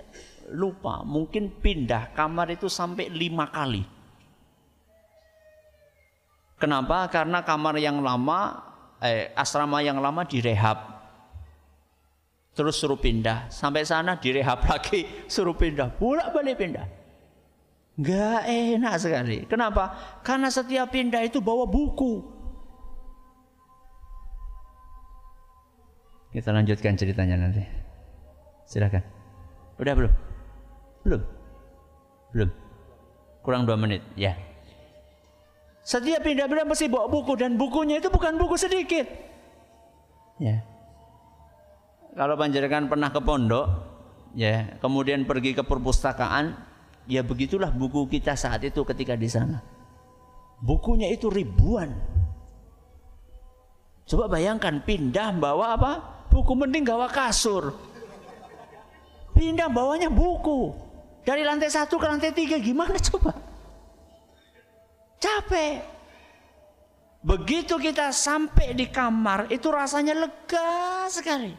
lupa, 0.49 1.05
mungkin 1.05 1.53
pindah 1.53 2.09
kamar 2.17 2.57
itu 2.57 2.65
sampai 2.65 3.13
lima 3.13 3.53
kali. 3.53 3.85
Kenapa? 6.57 7.05
Karena 7.13 7.45
kamar 7.45 7.77
yang 7.77 8.01
lama, 8.01 8.65
eh, 8.97 9.29
asrama 9.37 9.85
yang 9.85 10.01
lama 10.01 10.25
direhab. 10.25 10.89
Terus 12.57 12.81
suruh 12.81 12.97
pindah. 12.97 13.53
Sampai 13.53 13.85
sana 13.85 14.17
direhab 14.17 14.65
lagi, 14.73 15.05
suruh 15.29 15.53
pindah. 15.53 15.93
Bolak 16.01 16.33
balik 16.33 16.57
pindah. 16.57 16.87
Gak 18.01 18.49
enak 18.49 18.95
sekali. 18.97 19.45
Kenapa? 19.45 20.17
Karena 20.25 20.49
setiap 20.49 20.89
pindah 20.89 21.21
itu 21.21 21.37
bawa 21.37 21.69
buku. 21.69 22.32
Kita 26.33 26.49
lanjutkan 26.49 26.97
ceritanya 26.97 27.37
nanti. 27.37 27.61
Silakan. 28.65 29.05
Udah 29.77 29.93
belum? 29.93 30.13
Belum. 31.05 31.21
Belum. 32.33 32.49
Kurang 33.45 33.69
dua 33.69 33.77
menit, 33.77 34.01
ya. 34.17 34.33
Setiap 35.85 36.25
pindah-pindah 36.25 36.65
mesti 36.65 36.89
bawa 36.89 37.11
buku 37.11 37.37
dan 37.37 37.59
bukunya 37.59 38.01
itu 38.01 38.09
bukan 38.09 38.39
buku 38.39 38.55
sedikit. 38.57 39.05
Ya. 40.41 40.63
Kalau 42.17 42.33
panjenengan 42.39 42.89
pernah 42.89 43.13
ke 43.13 43.19
pondok, 43.21 43.65
ya, 44.33 44.79
kemudian 44.79 45.29
pergi 45.29 45.53
ke 45.53 45.61
perpustakaan, 45.61 46.55
ya 47.05 47.21
begitulah 47.21 47.69
buku 47.69 48.09
kita 48.09 48.33
saat 48.33 48.63
itu 48.65 48.81
ketika 48.87 49.13
di 49.13 49.29
sana. 49.29 49.59
Bukunya 50.63 51.11
itu 51.11 51.27
ribuan. 51.27 51.93
Coba 54.07 54.31
bayangkan 54.31 54.79
pindah 54.87 55.35
bawa 55.35 55.75
apa? 55.75 55.93
Buku 56.33 56.51
mending 56.57 56.81
gawa 56.81 57.05
kasur. 57.13 57.77
Pindah 59.37 59.69
bawanya 59.69 60.09
buku. 60.09 60.73
Dari 61.21 61.45
lantai 61.45 61.69
satu 61.69 62.01
ke 62.01 62.05
lantai 62.09 62.33
tiga 62.33 62.57
gimana 62.57 62.97
coba? 62.97 63.37
Capek. 65.21 65.85
Begitu 67.23 67.79
kita 67.79 68.11
sampai 68.11 68.75
di 68.75 68.91
kamar 68.91 69.47
itu 69.47 69.71
rasanya 69.71 70.11
lega 70.11 71.07
sekali. 71.07 71.55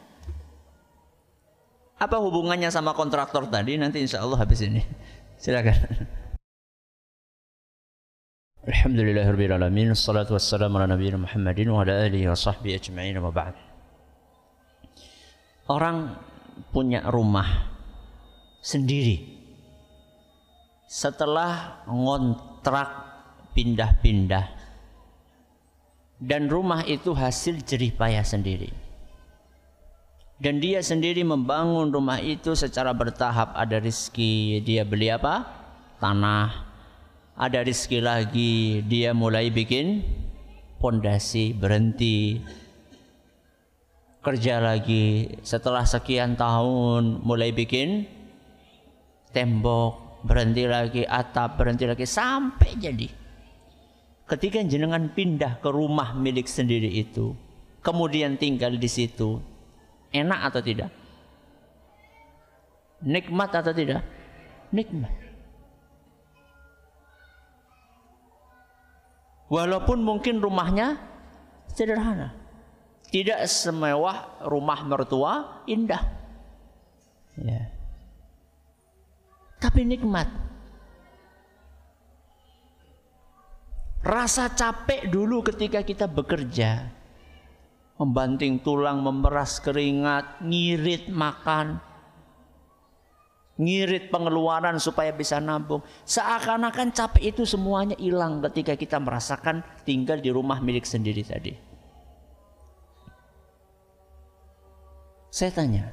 Apa 1.96 2.20
hubungannya 2.20 2.68
sama 2.68 2.92
kontraktor 2.92 3.48
tadi? 3.48 3.80
Nanti 3.80 4.04
insya 4.04 4.20
Allah 4.20 4.44
habis 4.44 4.60
ini. 4.60 4.84
Silakan. 5.42 6.04
Alhamdulillahirrahmanirrahim 8.64 9.92
Assalatu 9.92 10.36
wassalamu 10.36 10.80
ala 10.80 10.96
nabiyina 10.96 11.20
Muhammadin 11.20 11.68
Wa 11.68 11.84
ala 11.84 12.04
alihi 12.04 12.28
wa 12.28 12.36
sahbihi 12.36 12.76
ajma'in. 12.76 13.16
Wa 13.16 13.32
ba'd 13.32 13.73
orang 15.68 16.16
punya 16.70 17.06
rumah 17.08 17.46
sendiri. 18.60 19.32
Setelah 20.84 21.84
ngontrak 21.88 22.90
pindah-pindah. 23.56 24.62
Dan 26.24 26.48
rumah 26.48 26.86
itu 26.86 27.12
hasil 27.12 27.66
jerih 27.66 27.92
payah 27.92 28.24
sendiri. 28.24 28.70
Dan 30.38 30.58
dia 30.58 30.82
sendiri 30.82 31.22
membangun 31.22 31.90
rumah 31.90 32.18
itu 32.22 32.54
secara 32.54 32.94
bertahap. 32.94 33.54
Ada 33.54 33.82
rizki 33.82 34.62
dia 34.62 34.86
beli 34.86 35.10
apa? 35.10 35.46
Tanah. 35.98 36.50
Ada 37.34 37.66
rizki 37.66 37.98
lagi 37.98 38.82
dia 38.86 39.10
mulai 39.10 39.50
bikin 39.50 40.06
pondasi 40.78 41.50
berhenti 41.50 42.38
kerja 44.24 44.58
lagi 44.58 45.36
setelah 45.44 45.84
sekian 45.84 46.34
tahun 46.34 47.20
mulai 47.20 47.52
bikin 47.52 48.08
tembok 49.36 50.24
berhenti 50.24 50.64
lagi 50.64 51.04
atap 51.04 51.60
berhenti 51.60 51.84
lagi 51.84 52.08
sampai 52.08 52.70
jadi 52.80 53.08
ketika 54.24 54.64
jenengan 54.64 55.12
pindah 55.12 55.60
ke 55.60 55.68
rumah 55.68 56.16
milik 56.16 56.48
sendiri 56.48 56.88
itu, 56.88 57.36
kemudian 57.84 58.40
tinggal 58.40 58.72
di 58.76 58.88
situ, 58.88 59.40
enak 60.12 60.40
atau 60.52 60.60
tidak? 60.64 60.90
Nikmat 63.04 63.50
atau 63.52 63.72
tidak? 63.76 64.00
Nikmat. 64.72 65.12
Walaupun 69.52 70.00
mungkin 70.00 70.40
rumahnya 70.40 70.96
sederhana. 71.68 72.32
Tidak 73.14 73.46
semewah 73.46 74.42
rumah 74.42 74.82
mertua 74.82 75.62
indah. 75.70 76.02
Ya. 77.38 77.70
Tapi 79.62 79.86
nikmat. 79.86 80.26
Rasa 84.02 84.50
capek 84.50 85.06
dulu 85.06 85.46
ketika 85.46 85.86
kita 85.86 86.10
bekerja. 86.10 86.90
Membanting 88.02 88.58
tulang, 88.58 88.98
memeras 88.98 89.62
keringat, 89.62 90.42
ngirit 90.42 91.06
makan. 91.06 91.78
Ngirit 93.62 94.10
pengeluaran 94.10 94.82
supaya 94.82 95.14
bisa 95.14 95.38
nabung. 95.38 95.86
Seakan-akan 96.02 96.90
capek 96.90 97.30
itu 97.30 97.46
semuanya 97.46 97.94
hilang 97.94 98.42
ketika 98.50 98.74
kita 98.74 98.98
merasakan 98.98 99.62
tinggal 99.86 100.18
di 100.18 100.34
rumah 100.34 100.58
milik 100.58 100.82
sendiri 100.82 101.22
tadi. 101.22 101.73
Saya 105.34 105.50
tanya, 105.50 105.90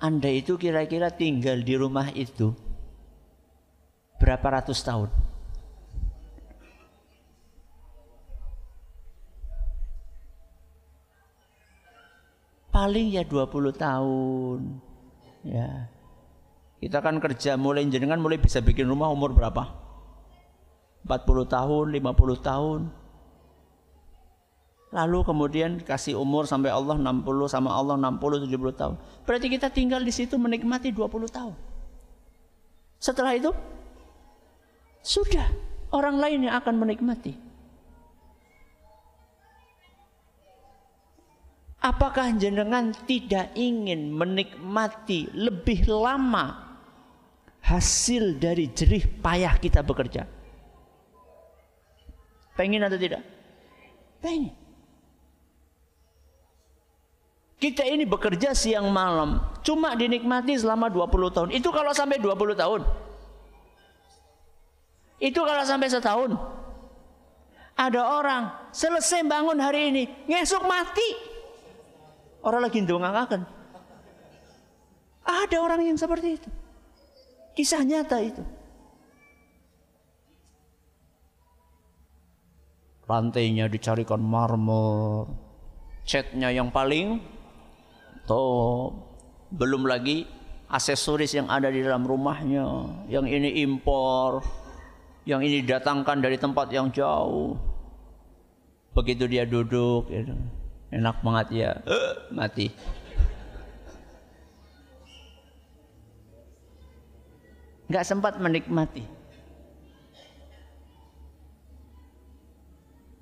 Anda 0.00 0.32
itu 0.32 0.56
kira-kira 0.56 1.12
tinggal 1.12 1.60
di 1.60 1.76
rumah 1.76 2.08
itu 2.16 2.56
berapa 4.16 4.56
ratus 4.56 4.80
tahun? 4.80 5.12
paling 12.74 13.14
ya 13.14 13.22
20 13.22 13.70
tahun. 13.70 14.60
Ya. 15.46 15.86
Kita 16.82 16.98
kan 16.98 17.22
kerja 17.22 17.54
mulai 17.54 17.86
jenengan 17.86 18.18
mulai 18.18 18.42
bisa 18.42 18.58
bikin 18.58 18.90
rumah 18.90 19.14
umur 19.14 19.30
berapa? 19.30 19.70
40 21.06 21.46
tahun, 21.46 21.86
50 21.94 22.42
tahun. 22.42 23.03
Lalu 24.94 25.26
kemudian 25.26 25.82
kasih 25.82 26.14
umur 26.14 26.46
sampai 26.46 26.70
Allah 26.70 26.94
60 26.94 27.26
sama 27.50 27.74
Allah 27.74 27.98
60 27.98 28.46
70 28.46 28.78
tahun. 28.78 28.94
Berarti 29.26 29.46
kita 29.50 29.66
tinggal 29.74 29.98
di 30.06 30.14
situ 30.14 30.38
menikmati 30.38 30.94
20 30.94 31.10
tahun. 31.34 31.54
Setelah 33.02 33.34
itu 33.34 33.50
sudah 35.02 35.50
orang 35.90 36.22
lain 36.22 36.46
yang 36.46 36.54
akan 36.62 36.78
menikmati. 36.78 37.34
Apakah 41.82 42.30
jenengan 42.38 42.94
tidak 43.04 43.50
ingin 43.58 44.14
menikmati 44.14 45.28
lebih 45.34 45.90
lama 45.90 46.78
hasil 47.60 48.38
dari 48.38 48.70
jerih 48.70 49.04
payah 49.20 49.58
kita 49.58 49.82
bekerja? 49.82 50.22
Pengen 52.54 52.86
atau 52.86 52.96
tidak? 52.96 53.20
Pengen. 54.22 54.63
Kita 57.64 57.80
ini 57.80 58.04
bekerja 58.04 58.52
siang 58.52 58.92
malam, 58.92 59.40
cuma 59.64 59.96
dinikmati 59.96 60.52
selama 60.52 60.92
20 60.92 61.32
tahun. 61.32 61.48
Itu 61.48 61.72
kalau 61.72 61.96
sampai 61.96 62.20
20 62.20 62.52
tahun. 62.52 62.84
Itu 65.16 65.40
kalau 65.48 65.64
sampai 65.64 65.88
setahun. 65.88 66.36
Ada 67.72 68.04
orang 68.04 68.68
selesai 68.68 69.24
bangun 69.24 69.56
hari 69.64 69.88
ini, 69.88 70.04
ngesuk 70.28 70.60
mati. 70.68 71.08
Orang 72.44 72.68
lagi 72.68 72.84
ndongakaken. 72.84 73.48
Ada 75.24 75.56
orang 75.56 75.88
yang 75.88 75.96
seperti 75.96 76.36
itu. 76.36 76.48
Kisah 77.56 77.80
nyata 77.80 78.20
itu. 78.20 78.44
Rantainya 83.08 83.72
dicarikan 83.72 84.20
marmer. 84.20 85.32
Catnya 86.04 86.52
yang 86.52 86.68
paling 86.68 87.32
top. 88.24 89.16
Belum 89.54 89.86
lagi 89.86 90.26
aksesoris 90.66 91.32
yang 91.36 91.46
ada 91.48 91.70
di 91.70 91.80
dalam 91.80 92.04
rumahnya. 92.04 92.66
Yang 93.08 93.26
ini 93.30 93.50
impor. 93.64 94.44
Yang 95.24 95.40
ini 95.48 95.58
datangkan 95.64 96.20
dari 96.20 96.36
tempat 96.36 96.68
yang 96.74 96.92
jauh. 96.92 97.56
Begitu 98.92 99.24
dia 99.30 99.48
duduk. 99.48 100.12
Ya 100.12 100.24
enak 100.94 101.16
banget 101.26 101.46
ya 101.50 101.70
uh, 101.90 102.14
mati 102.30 102.70
nggak 107.90 108.06
sempat 108.06 108.38
menikmati 108.38 109.04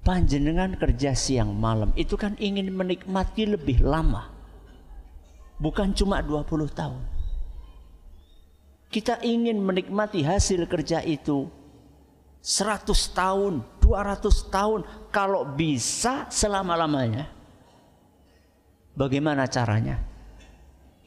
panjenengan 0.04 0.76
kerja 0.76 1.16
siang 1.16 1.56
malam 1.56 1.96
itu 1.96 2.14
kan 2.20 2.36
ingin 2.36 2.68
menikmati 2.68 3.48
lebih 3.48 3.80
lama 3.80 4.28
bukan 5.56 5.92
cuma 5.96 6.20
20 6.20 6.68
tahun 6.72 7.02
kita 8.92 9.24
ingin 9.24 9.56
menikmati 9.56 10.20
hasil 10.20 10.68
kerja 10.68 11.00
itu 11.00 11.48
100 12.44 12.84
tahun, 13.16 13.64
200 13.80 14.52
tahun 14.52 14.80
kalau 15.08 15.48
bisa 15.48 16.28
selama-lamanya. 16.28 17.30
Bagaimana 18.92 19.48
caranya? 19.48 19.96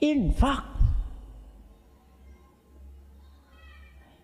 Infak. 0.02 0.66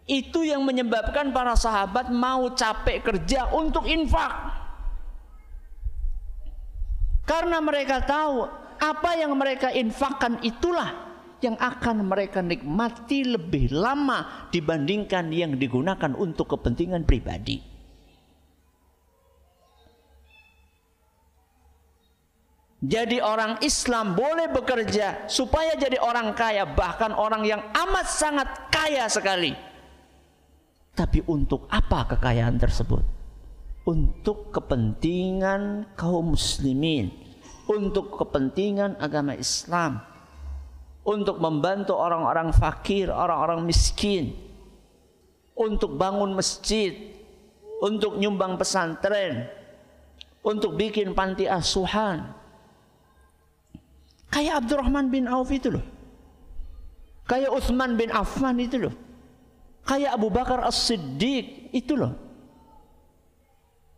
Itu 0.10 0.42
yang 0.42 0.66
menyebabkan 0.66 1.30
para 1.30 1.54
sahabat 1.54 2.10
mau 2.10 2.50
capek 2.58 3.06
kerja 3.06 3.54
untuk 3.54 3.86
infak. 3.86 4.34
Karena 7.30 7.62
mereka 7.62 8.02
tahu 8.02 8.61
apa 8.82 9.14
yang 9.14 9.38
mereka 9.38 9.70
infakkan 9.70 10.42
itulah 10.42 11.14
yang 11.42 11.58
akan 11.58 12.06
mereka 12.06 12.42
nikmati 12.42 13.26
lebih 13.26 13.70
lama 13.70 14.50
dibandingkan 14.50 15.30
yang 15.30 15.58
digunakan 15.58 16.14
untuk 16.18 16.58
kepentingan 16.58 17.06
pribadi. 17.06 17.72
Jadi 22.82 23.22
orang 23.22 23.62
Islam 23.62 24.18
boleh 24.18 24.50
bekerja 24.50 25.30
supaya 25.30 25.78
jadi 25.78 26.02
orang 26.02 26.34
kaya, 26.34 26.66
bahkan 26.66 27.14
orang 27.14 27.46
yang 27.46 27.62
amat 27.78 28.10
sangat 28.10 28.50
kaya 28.74 29.06
sekali. 29.06 29.54
Tapi 30.98 31.22
untuk 31.30 31.70
apa 31.70 32.10
kekayaan 32.18 32.58
tersebut? 32.58 33.06
Untuk 33.86 34.50
kepentingan 34.50 35.94
kaum 35.94 36.34
muslimin, 36.34 37.21
untuk 37.72 38.20
kepentingan 38.20 39.00
agama 39.00 39.32
Islam, 39.40 40.04
untuk 41.08 41.40
membantu 41.40 41.96
orang-orang 41.96 42.52
fakir, 42.52 43.08
orang-orang 43.08 43.64
miskin, 43.64 44.36
untuk 45.56 45.96
bangun 45.96 46.36
masjid, 46.36 46.92
untuk 47.80 48.20
nyumbang 48.20 48.60
pesantren, 48.60 49.48
untuk 50.44 50.76
bikin 50.76 51.16
panti 51.16 51.48
asuhan, 51.48 52.42
Kayak 54.32 54.64
Abdurrahman 54.64 55.12
bin 55.12 55.28
Auf 55.28 55.52
itu 55.52 55.68
loh. 55.76 55.84
Kayak 57.28 57.52
Uthman 57.52 58.00
bin 58.00 58.10
Affan 58.16 58.56
itu 58.64 58.80
loh. 58.80 58.96
Kayak 59.84 60.16
Abu 60.16 60.32
Bakar 60.32 60.64
As-Siddiq 60.64 61.76
itu 61.76 62.00
loh. 62.00 62.16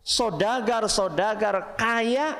Sodagar-sodagar 0.02 1.78
kaya 1.78 2.36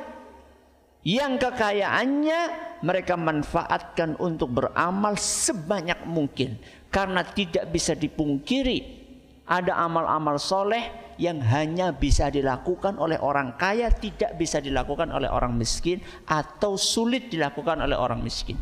yang 1.05 1.37
kekayaannya 1.37 2.41
mereka 2.81 3.15
manfaatkan 3.15 4.17
untuk 4.17 4.57
beramal 4.57 5.21
sebanyak 5.21 6.01
mungkin 6.09 6.57
karena 6.89 7.21
tidak 7.21 7.69
bisa 7.69 7.93
dipungkiri 7.93 9.05
ada 9.45 9.77
amal-amal 9.85 10.41
soleh 10.41 11.05
yang 11.21 11.45
hanya 11.45 11.93
bisa 11.93 12.33
dilakukan 12.33 12.97
oleh 12.97 13.21
orang 13.21 13.55
kaya 13.61 13.93
tidak 13.93 14.35
bisa 14.41 14.59
dilakukan 14.59 15.13
oleh 15.13 15.29
orang 15.29 15.53
miskin 15.55 16.01
atau 16.25 16.75
sulit 16.81 17.29
dilakukan 17.29 17.85
oleh 17.85 17.95
orang 17.95 18.25
miskin. 18.25 18.57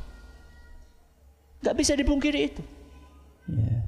Gak 1.63 1.79
bisa 1.79 1.95
dipungkiri 1.95 2.41
itu. 2.43 2.63
Yeah. 3.47 3.87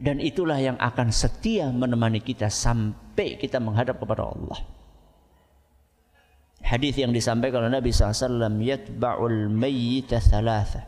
Dan 0.00 0.16
itulah 0.16 0.56
yang 0.56 0.80
akan 0.80 1.12
setia 1.12 1.68
menemani 1.68 2.24
kita 2.24 2.48
sampai 2.48 3.09
kita 3.36 3.60
menghadap 3.60 4.00
kepada 4.00 4.28
Allah. 4.28 4.60
Hadis 6.60 6.94
yang 7.00 7.10
disampaikan 7.10 7.64
oleh 7.66 7.80
Nabi 7.80 7.90
SAW, 7.90 8.60
yatba'ul 8.60 9.48
mayyita 9.48 10.20
thalatha. 10.20 10.86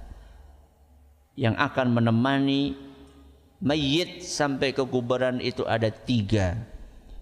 Yang 1.33 1.57
akan 1.59 1.87
menemani 1.97 2.77
mayit 3.65 4.21
sampai 4.21 4.77
ke 4.77 4.85
kuburan 4.85 5.41
itu 5.41 5.65
ada 5.65 5.89
tiga. 5.89 6.61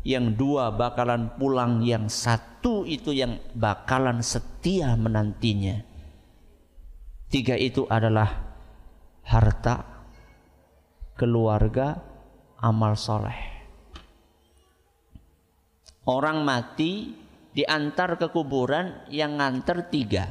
Yang 0.02 0.34
dua 0.34 0.74
bakalan 0.74 1.30
pulang 1.38 1.84
yang 1.86 2.10
satu 2.10 2.82
itu 2.88 3.14
yang 3.14 3.38
bakalan 3.54 4.18
setia 4.24 4.98
menantinya. 4.98 5.80
Tiga 7.30 7.54
itu 7.54 7.86
adalah 7.86 8.50
harta 9.22 9.86
keluarga 11.14 12.00
amal 12.58 12.98
soleh 12.98 13.59
orang 16.10 16.42
mati 16.42 17.14
diantar 17.54 18.18
ke 18.18 18.26
kuburan 18.34 19.06
yang 19.06 19.38
nganter 19.38 19.86
tiga 19.86 20.26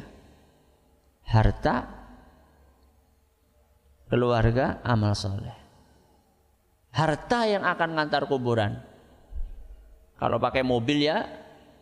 harta 1.23 1.88
keluarga 4.11 4.84
amal 4.84 5.15
soleh 5.15 5.59
harta 6.93 7.45
yang 7.45 7.63
akan 7.65 7.89
ngantar 7.97 8.25
kuburan. 8.25 8.82
Kalau 10.19 10.36
pakai 10.41 10.67
mobil 10.67 11.07
ya 11.07 11.23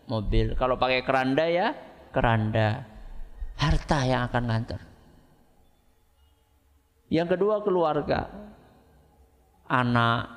mobil, 0.05 0.53
kalau 0.53 0.77
pakai 0.77 1.01
keranda 1.01 1.45
ya 1.47 1.73
keranda. 2.13 2.85
Harta 3.57 4.05
yang 4.05 4.29
akan 4.29 4.43
ngantar. 4.45 4.81
Yang 7.09 7.27
kedua 7.33 7.65
keluarga, 7.65 8.29
anak, 9.65 10.36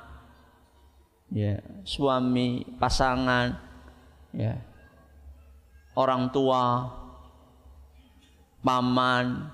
ya, 1.30 1.62
suami, 1.86 2.66
pasangan, 2.76 3.54
ya, 4.34 4.58
orang 5.94 6.30
tua, 6.34 6.90
paman, 8.62 9.48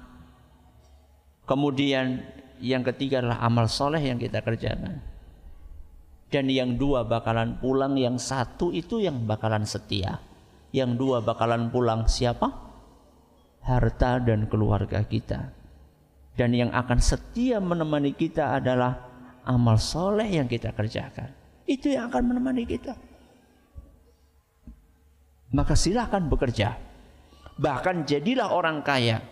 kemudian 1.44 2.24
yang 2.60 2.82
ketiga 2.82 3.20
adalah 3.20 3.40
amal 3.44 3.68
soleh 3.68 4.00
yang 4.00 4.16
kita 4.16 4.40
kerjakan. 4.40 5.04
Dan 6.26 6.50
yang 6.50 6.74
dua 6.74 7.06
bakalan 7.06 7.54
pulang 7.62 7.94
yang 7.94 8.18
satu 8.18 8.74
itu 8.74 8.98
yang 8.98 9.30
bakalan 9.30 9.62
setia. 9.62 10.18
Yang 10.74 10.98
dua 10.98 11.18
bakalan 11.22 11.70
pulang 11.70 12.10
siapa? 12.10 12.50
Harta 13.62 14.18
dan 14.18 14.50
keluarga 14.50 15.06
kita. 15.06 15.54
Dan 16.34 16.50
yang 16.50 16.74
akan 16.74 16.98
setia 16.98 17.62
menemani 17.62 18.10
kita 18.10 18.58
adalah 18.58 19.06
amal 19.46 19.78
soleh 19.78 20.26
yang 20.26 20.50
kita 20.50 20.74
kerjakan 20.74 21.45
itu 21.66 21.92
yang 21.92 22.08
akan 22.08 22.34
menemani 22.34 22.64
kita 22.64 22.94
maka 25.52 25.74
silahkan 25.74 26.22
bekerja 26.26 26.78
bahkan 27.60 28.06
jadilah 28.06 28.50
orang 28.50 28.82
kaya 28.86 29.22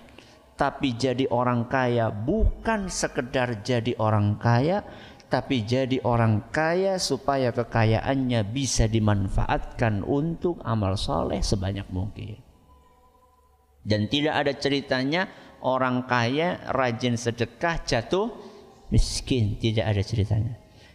tapi 0.55 0.95
jadi 0.95 1.27
orang 1.35 1.67
kaya 1.67 2.15
bukan 2.15 2.87
sekedar 2.87 3.63
jadi 3.67 3.99
orang 3.99 4.39
kaya 4.39 4.87
tapi 5.35 5.67
jadi 5.67 5.99
orang 6.07 6.47
kaya 6.55 6.95
supaya 7.03 7.51
kekayaannya 7.51 8.47
bisa 8.55 8.87
dimanfaatkan 8.87 10.07
untuk 10.07 10.63
amal 10.63 10.95
soleh 10.95 11.43
sebanyak 11.43 11.91
mungkin. 11.91 12.39
Dan 13.83 14.07
tidak 14.07 14.47
ada 14.47 14.53
ceritanya 14.55 15.27
orang 15.67 16.07
kaya 16.07 16.63
rajin 16.71 17.19
sedekah 17.19 17.83
jatuh 17.83 18.31
miskin, 18.95 19.59
tidak 19.59 19.91
ada 19.91 20.03
ceritanya. 20.07 20.55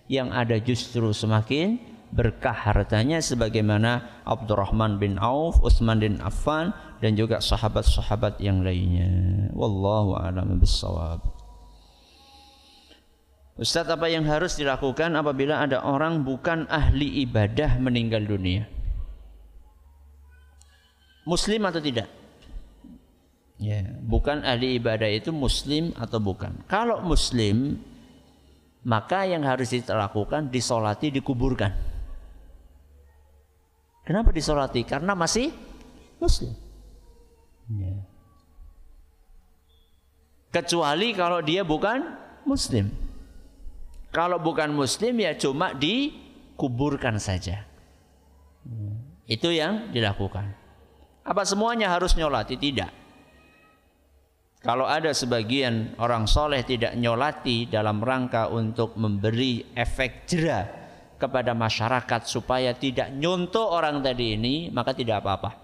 Yang 0.09 0.29
ada 0.33 0.57
justru 0.57 1.13
semakin 1.13 1.77
berkah 2.09 2.53
hartanya 2.53 3.21
sebagaimana 3.21 4.25
Abdurrahman 4.25 4.97
bin 4.97 5.21
Auf, 5.21 5.61
Utsman 5.61 6.01
bin 6.01 6.17
Affan 6.17 6.73
dan 6.97 7.13
juga 7.13 7.37
sahabat-sahabat 7.37 8.41
yang 8.41 8.65
lainnya. 8.65 9.07
Wallahu 9.53 10.17
a'lam 10.17 10.57
bishawab. 10.57 11.21
Ustaz 13.59 13.91
apa 13.91 14.07
yang 14.07 14.23
harus 14.23 14.55
dilakukan 14.55 15.13
apabila 15.19 15.59
ada 15.59 15.83
orang 15.83 16.23
bukan 16.23 16.63
ahli 16.71 17.27
ibadah 17.27 17.75
meninggal 17.77 18.23
dunia? 18.23 18.65
Muslim 21.27 21.67
atau 21.67 21.83
tidak? 21.83 22.07
Ya, 23.59 23.83
bukan 24.07 24.47
ahli 24.47 24.79
ibadah 24.79 25.11
itu 25.11 25.35
muslim 25.35 25.91
atau 25.99 26.23
bukan. 26.23 26.63
Kalau 26.71 27.03
muslim, 27.03 27.83
maka 28.87 29.27
yang 29.27 29.43
harus 29.43 29.75
dilakukan 29.75 30.47
disolati 30.47 31.11
dikuburkan. 31.11 31.71
Kenapa 34.07 34.33
disolati? 34.33 34.81
Karena 34.87 35.13
masih 35.13 35.53
muslim. 36.17 36.55
Ya. 37.69 37.93
Kecuali 40.49 41.13
kalau 41.13 41.45
dia 41.45 41.61
bukan 41.61 42.01
muslim. 42.41 42.89
Kalau 44.09 44.41
bukan 44.41 44.73
muslim 44.73 45.21
ya 45.21 45.37
cuma 45.37 45.77
dikuburkan 45.77 47.21
saja. 47.21 47.69
Itu 49.29 49.53
yang 49.53 49.93
dilakukan. 49.93 50.57
Apa 51.21 51.45
semuanya 51.45 51.93
harus 51.93 52.17
nyolati? 52.17 52.57
Tidak. 52.57 52.89
Kalau 54.59 54.83
ada 54.83 55.15
sebagian 55.15 55.95
orang 56.03 56.27
soleh 56.27 56.67
tidak 56.67 56.91
nyolati 56.99 57.71
dalam 57.71 58.03
rangka 58.03 58.51
untuk 58.51 58.99
memberi 58.99 59.71
efek 59.71 60.27
jerah 60.27 60.67
kepada 61.15 61.55
masyarakat 61.55 62.27
supaya 62.27 62.75
tidak 62.75 63.07
nyontoh 63.15 63.71
orang 63.71 64.03
tadi 64.03 64.35
ini, 64.35 64.67
maka 64.67 64.91
tidak 64.91 65.23
apa-apa. 65.23 65.55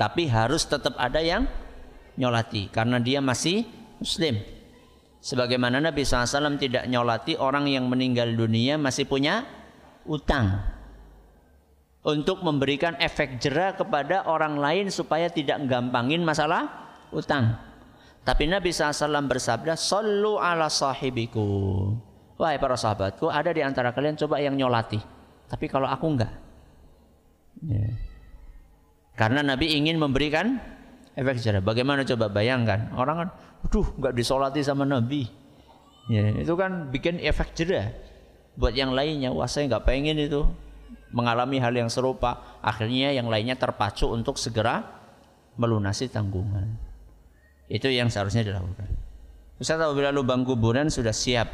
Tapi 0.00 0.24
harus 0.24 0.64
tetap 0.64 0.96
ada 0.96 1.20
yang 1.20 1.44
nyolati 2.16 2.72
karena 2.72 2.96
dia 2.96 3.20
masih 3.20 3.68
muslim. 4.00 4.40
Sebagaimana 5.20 5.84
Nabi 5.84 6.04
SAW 6.04 6.56
tidak 6.56 6.88
nyolati 6.88 7.36
orang 7.36 7.68
yang 7.68 7.88
meninggal 7.92 8.28
dunia 8.32 8.80
masih 8.80 9.04
punya 9.04 9.44
utang. 10.08 10.64
Untuk 12.04 12.44
memberikan 12.44 12.96
efek 13.00 13.40
jerah 13.40 13.76
kepada 13.76 14.28
orang 14.28 14.60
lain 14.60 14.92
supaya 14.92 15.32
tidak 15.32 15.64
gampangin 15.64 16.20
masalah 16.20 16.83
utang. 17.14 17.56
Tapi 18.24 18.48
Nabi 18.48 18.72
SAW 18.72 19.24
bersabda, 19.30 19.78
Sallu 19.78 20.40
ala 20.40 20.66
sahibiku. 20.66 21.46
Wahai 22.34 22.58
para 22.58 22.74
sahabatku, 22.74 23.30
ada 23.30 23.54
di 23.54 23.62
antara 23.62 23.94
kalian 23.94 24.18
coba 24.18 24.42
yang 24.42 24.58
nyolati. 24.58 24.98
Tapi 25.46 25.70
kalau 25.70 25.86
aku 25.86 26.06
enggak. 26.10 26.32
Ya. 27.62 27.94
Karena 29.14 29.46
Nabi 29.46 29.78
ingin 29.78 30.02
memberikan 30.02 30.58
efek 31.14 31.38
jerah. 31.38 31.62
Bagaimana 31.62 32.02
coba 32.02 32.26
bayangkan? 32.26 32.90
Orang 32.98 33.16
kan 33.22 33.28
Aduh, 33.64 33.86
nggak 33.96 34.14
disolati 34.14 34.60
sama 34.60 34.84
Nabi. 34.84 35.24
Ya, 36.12 36.36
itu 36.36 36.52
kan 36.52 36.92
bikin 36.92 37.16
efek 37.16 37.56
jerah 37.56 37.96
buat 38.60 38.76
yang 38.76 38.92
lainnya. 38.92 39.32
Wah, 39.32 39.48
saya 39.48 39.64
nggak 39.72 39.88
pengen 39.88 40.20
itu 40.20 40.44
mengalami 41.16 41.56
hal 41.64 41.72
yang 41.72 41.88
serupa. 41.88 42.60
Akhirnya 42.60 43.16
yang 43.16 43.32
lainnya 43.32 43.56
terpacu 43.56 44.12
untuk 44.12 44.36
segera 44.36 44.84
melunasi 45.56 46.12
tanggungan. 46.12 46.76
Itu 47.74 47.90
yang 47.90 48.06
seharusnya 48.06 48.46
dilakukan. 48.46 48.86
Ustaz 49.58 49.82
apabila 49.82 50.14
lubang 50.14 50.46
kuburan 50.46 50.86
sudah 50.86 51.10
siap, 51.10 51.50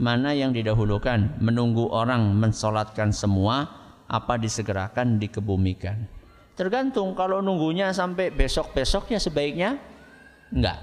mana 0.00 0.32
yang 0.32 0.56
didahulukan? 0.56 1.36
Menunggu 1.44 1.92
orang 1.92 2.32
mensolatkan 2.32 3.12
semua, 3.12 3.68
apa 4.08 4.40
disegerakan, 4.40 5.20
dikebumikan? 5.20 6.08
Tergantung 6.56 7.12
kalau 7.12 7.44
nunggunya 7.44 7.92
sampai 7.92 8.32
besok-besok 8.32 9.12
ya 9.12 9.20
sebaiknya 9.20 9.76
enggak. 10.48 10.80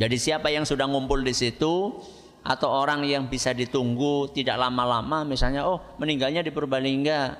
Jadi 0.00 0.16
siapa 0.16 0.48
yang 0.48 0.64
sudah 0.64 0.88
ngumpul 0.88 1.20
di 1.20 1.36
situ 1.36 1.92
atau 2.40 2.68
orang 2.72 3.04
yang 3.04 3.28
bisa 3.28 3.52
ditunggu 3.52 4.32
tidak 4.32 4.56
lama-lama 4.56 5.26
misalnya 5.26 5.66
oh 5.66 5.82
meninggalnya 5.98 6.46
di 6.46 6.54
Purbalingga 6.54 7.34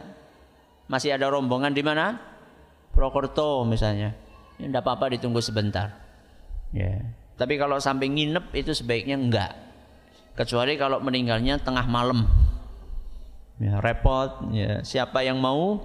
masih 0.91 1.15
ada 1.15 1.31
rombongan 1.31 1.71
di 1.71 1.83
mana 1.87 2.19
Prokerto 2.91 3.63
misalnya 3.63 4.11
ya, 4.11 4.26
tidak 4.57 4.81
apa-apa 4.83 5.13
ditunggu 5.13 5.41
sebentar. 5.45 5.93
Ya. 6.73 7.05
Tapi 7.37 7.61
kalau 7.61 7.77
sampai 7.77 8.09
nginep 8.09 8.53
itu 8.57 8.73
sebaiknya 8.73 9.17
enggak. 9.21 9.53
Kecuali 10.37 10.77
kalau 10.81 11.01
meninggalnya 11.01 11.61
tengah 11.61 11.85
malam. 11.85 12.25
Ya 13.61 13.81
repot 13.81 14.53
ya. 14.53 14.81
Siapa 14.81 15.25
yang 15.25 15.41
mau 15.41 15.81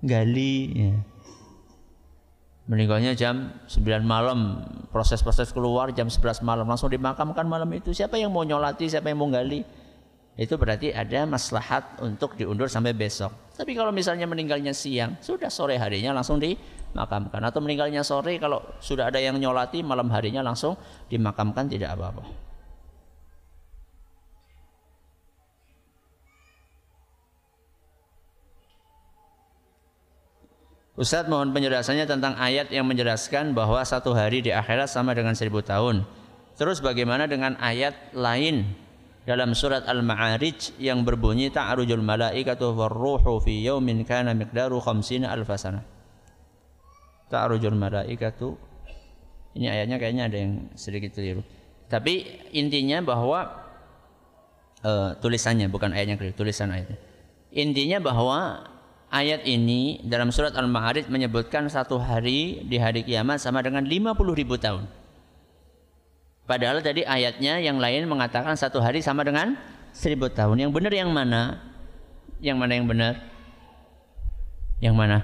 gali 0.00 0.56
ya. 0.72 0.92
Meninggalnya 2.66 3.14
jam 3.14 3.54
9 3.70 4.02
malam. 4.02 4.64
Proses-proses 4.90 5.52
keluar 5.54 5.92
jam 5.94 6.08
11 6.10 6.42
malam. 6.42 6.66
Langsung 6.66 6.90
dimakamkan 6.90 7.46
malam 7.46 7.68
itu. 7.76 7.94
Siapa 7.94 8.18
yang 8.18 8.32
mau 8.32 8.42
nyolati 8.42 8.90
siapa 8.90 9.12
yang 9.12 9.22
mau 9.22 9.30
gali? 9.30 9.62
Itu 10.36 10.60
berarti 10.60 10.92
ada 10.92 11.24
maslahat 11.24 12.00
untuk 12.02 12.36
diundur 12.36 12.68
sampai 12.68 12.92
besok 12.92 13.45
tapi 13.56 13.72
kalau 13.72 13.88
misalnya 13.88 14.28
meninggalnya 14.28 14.76
siang 14.76 15.16
sudah 15.24 15.48
sore 15.48 15.80
harinya 15.80 16.12
langsung 16.12 16.36
dimakamkan. 16.36 17.40
Atau 17.40 17.64
meninggalnya 17.64 18.04
sore 18.04 18.36
kalau 18.36 18.60
sudah 18.84 19.08
ada 19.08 19.16
yang 19.16 19.40
nyolati 19.40 19.80
malam 19.80 20.12
harinya 20.12 20.44
langsung 20.44 20.76
dimakamkan 21.08 21.64
tidak 21.64 21.96
apa-apa. 21.96 22.46
Ustadz 30.96 31.28
mohon 31.28 31.52
penjelasannya 31.52 32.08
tentang 32.08 32.40
ayat 32.40 32.72
yang 32.72 32.88
menjelaskan 32.88 33.52
bahwa 33.52 33.84
satu 33.84 34.16
hari 34.16 34.40
di 34.40 34.48
akhirat 34.48 34.88
sama 34.88 35.12
dengan 35.12 35.36
seribu 35.36 35.60
tahun. 35.60 36.08
Terus 36.56 36.80
bagaimana 36.80 37.28
dengan 37.28 37.52
ayat 37.60 38.16
lain 38.16 38.64
dalam 39.26 39.52
surat 39.58 39.82
Al-Ma'arij 39.90 40.78
yang 40.78 41.02
berbunyi 41.02 41.50
ta'arujul 41.50 42.00
malaikatu 42.00 42.70
warruhu 42.72 43.42
fi 43.42 43.66
yaumin 43.66 44.06
kana 44.06 44.32
miqdaru 44.38 44.78
khamsina 44.78 45.34
alfasana. 45.34 45.82
Ta'arujul 47.26 47.74
malaikatu 47.74 48.54
ini 49.56 49.66
ayatnya 49.72 49.96
kayaknya 49.96 50.24
ada 50.28 50.36
yang 50.38 50.52
sedikit 50.76 51.16
keliru. 51.16 51.40
Tapi 51.88 52.44
intinya 52.52 53.00
bahwa 53.00 53.66
uh, 54.84 55.16
tulisannya 55.18 55.72
bukan 55.72 55.96
ayatnya 55.96 56.20
keliru, 56.20 56.36
tulisan 56.36 56.70
ayatnya. 56.70 57.00
Intinya 57.56 57.98
bahwa 58.04 58.68
ayat 59.08 59.48
ini 59.48 60.04
dalam 60.04 60.28
surat 60.28 60.52
Al-Ma'arij 60.52 61.08
menyebutkan 61.08 61.66
satu 61.72 61.96
hari 61.96 62.62
di 62.68 62.76
hari 62.76 63.00
kiamat 63.00 63.40
sama 63.40 63.64
dengan 63.64 63.88
50 63.88 64.12
ribu 64.36 64.60
tahun. 64.60 64.86
Padahal 66.46 66.78
tadi 66.78 67.02
ayatnya 67.02 67.58
yang 67.58 67.82
lain 67.82 68.06
mengatakan 68.06 68.54
satu 68.54 68.78
hari 68.78 69.02
sama 69.02 69.26
dengan 69.26 69.58
seribu 69.90 70.30
tahun. 70.30 70.62
Yang 70.62 70.72
benar 70.78 70.92
yang 70.94 71.10
mana? 71.10 71.42
Yang 72.38 72.56
mana 72.56 72.72
yang 72.78 72.86
benar? 72.86 73.14
Yang 74.78 74.94
mana? 74.94 75.18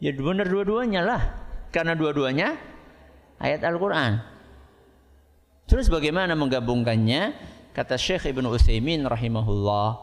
Ya 0.00 0.10
benar 0.16 0.48
dua-duanya 0.48 1.04
lah. 1.04 1.22
Karena 1.68 1.92
dua-duanya 1.92 2.56
ayat 3.36 3.60
Al-Quran. 3.60 4.24
Terus 5.68 5.92
bagaimana 5.92 6.32
menggabungkannya? 6.32 7.36
Kata 7.76 8.00
Syekh 8.00 8.32
Ibn 8.32 8.48
Utsaimin 8.48 9.04
rahimahullah. 9.04 10.00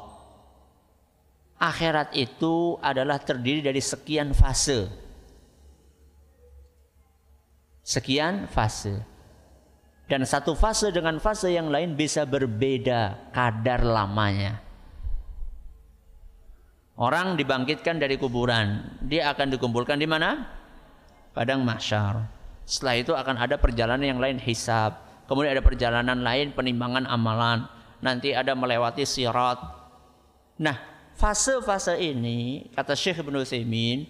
Akhirat 1.57 2.13
itu 2.13 2.77
adalah 2.85 3.17
terdiri 3.17 3.65
dari 3.65 3.81
sekian 3.81 4.35
fase. 4.37 4.91
Sekian 7.81 8.45
fase. 8.45 9.12
Dan 10.13 10.29
satu 10.29 10.53
fase 10.53 10.93
dengan 10.93 11.17
fase 11.17 11.49
yang 11.57 11.73
lain 11.73 11.97
bisa 11.97 12.21
berbeda 12.21 13.33
kadar 13.33 13.81
lamanya. 13.81 14.61
Orang 16.93 17.33
dibangkitkan 17.33 17.97
dari 17.97 18.21
kuburan, 18.21 18.93
dia 19.01 19.33
akan 19.33 19.57
dikumpulkan 19.57 19.97
di 19.97 20.05
mana? 20.05 20.45
Padang 21.33 21.65
mahsyar. 21.65 22.29
Setelah 22.61 22.95
itu 23.01 23.17
akan 23.17 23.41
ada 23.41 23.57
perjalanan 23.57 24.05
yang 24.05 24.21
lain 24.21 24.37
hisab. 24.37 25.01
Kemudian 25.25 25.57
ada 25.57 25.65
perjalanan 25.65 26.21
lain 26.21 26.53
penimbangan 26.53 27.09
amalan. 27.09 27.65
Nanti 28.05 28.37
ada 28.37 28.53
melewati 28.53 29.09
sirat. 29.09 29.65
Nah, 30.61 30.77
fase-fase 31.17 31.97
ini 31.97 32.69
kata 32.77 32.93
Syekh 32.93 33.25
Ibnu 33.25 33.41
Utsaimin 33.41 34.05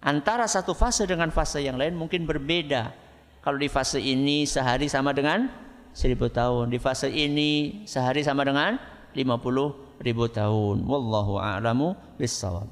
antara 0.00 0.48
satu 0.48 0.72
fase 0.72 1.04
dengan 1.04 1.28
fase 1.28 1.60
yang 1.60 1.76
lain 1.76 1.92
mungkin 1.92 2.24
berbeda 2.24 3.09
kalau 3.40 3.56
di 3.56 3.68
fase 3.72 4.00
ini 4.00 4.44
sehari 4.44 4.88
sama 4.88 5.16
dengan 5.16 5.48
seribu 5.96 6.28
tahun. 6.28 6.70
Di 6.70 6.78
fase 6.80 7.08
ini 7.08 7.82
sehari 7.88 8.20
sama 8.24 8.44
dengan 8.46 8.76
lima 9.16 9.36
puluh 9.40 9.96
ribu 10.00 10.28
tahun. 10.30 10.84
Wallahu 10.86 11.40
a'lamu 11.40 11.96
bissawab. 12.20 12.68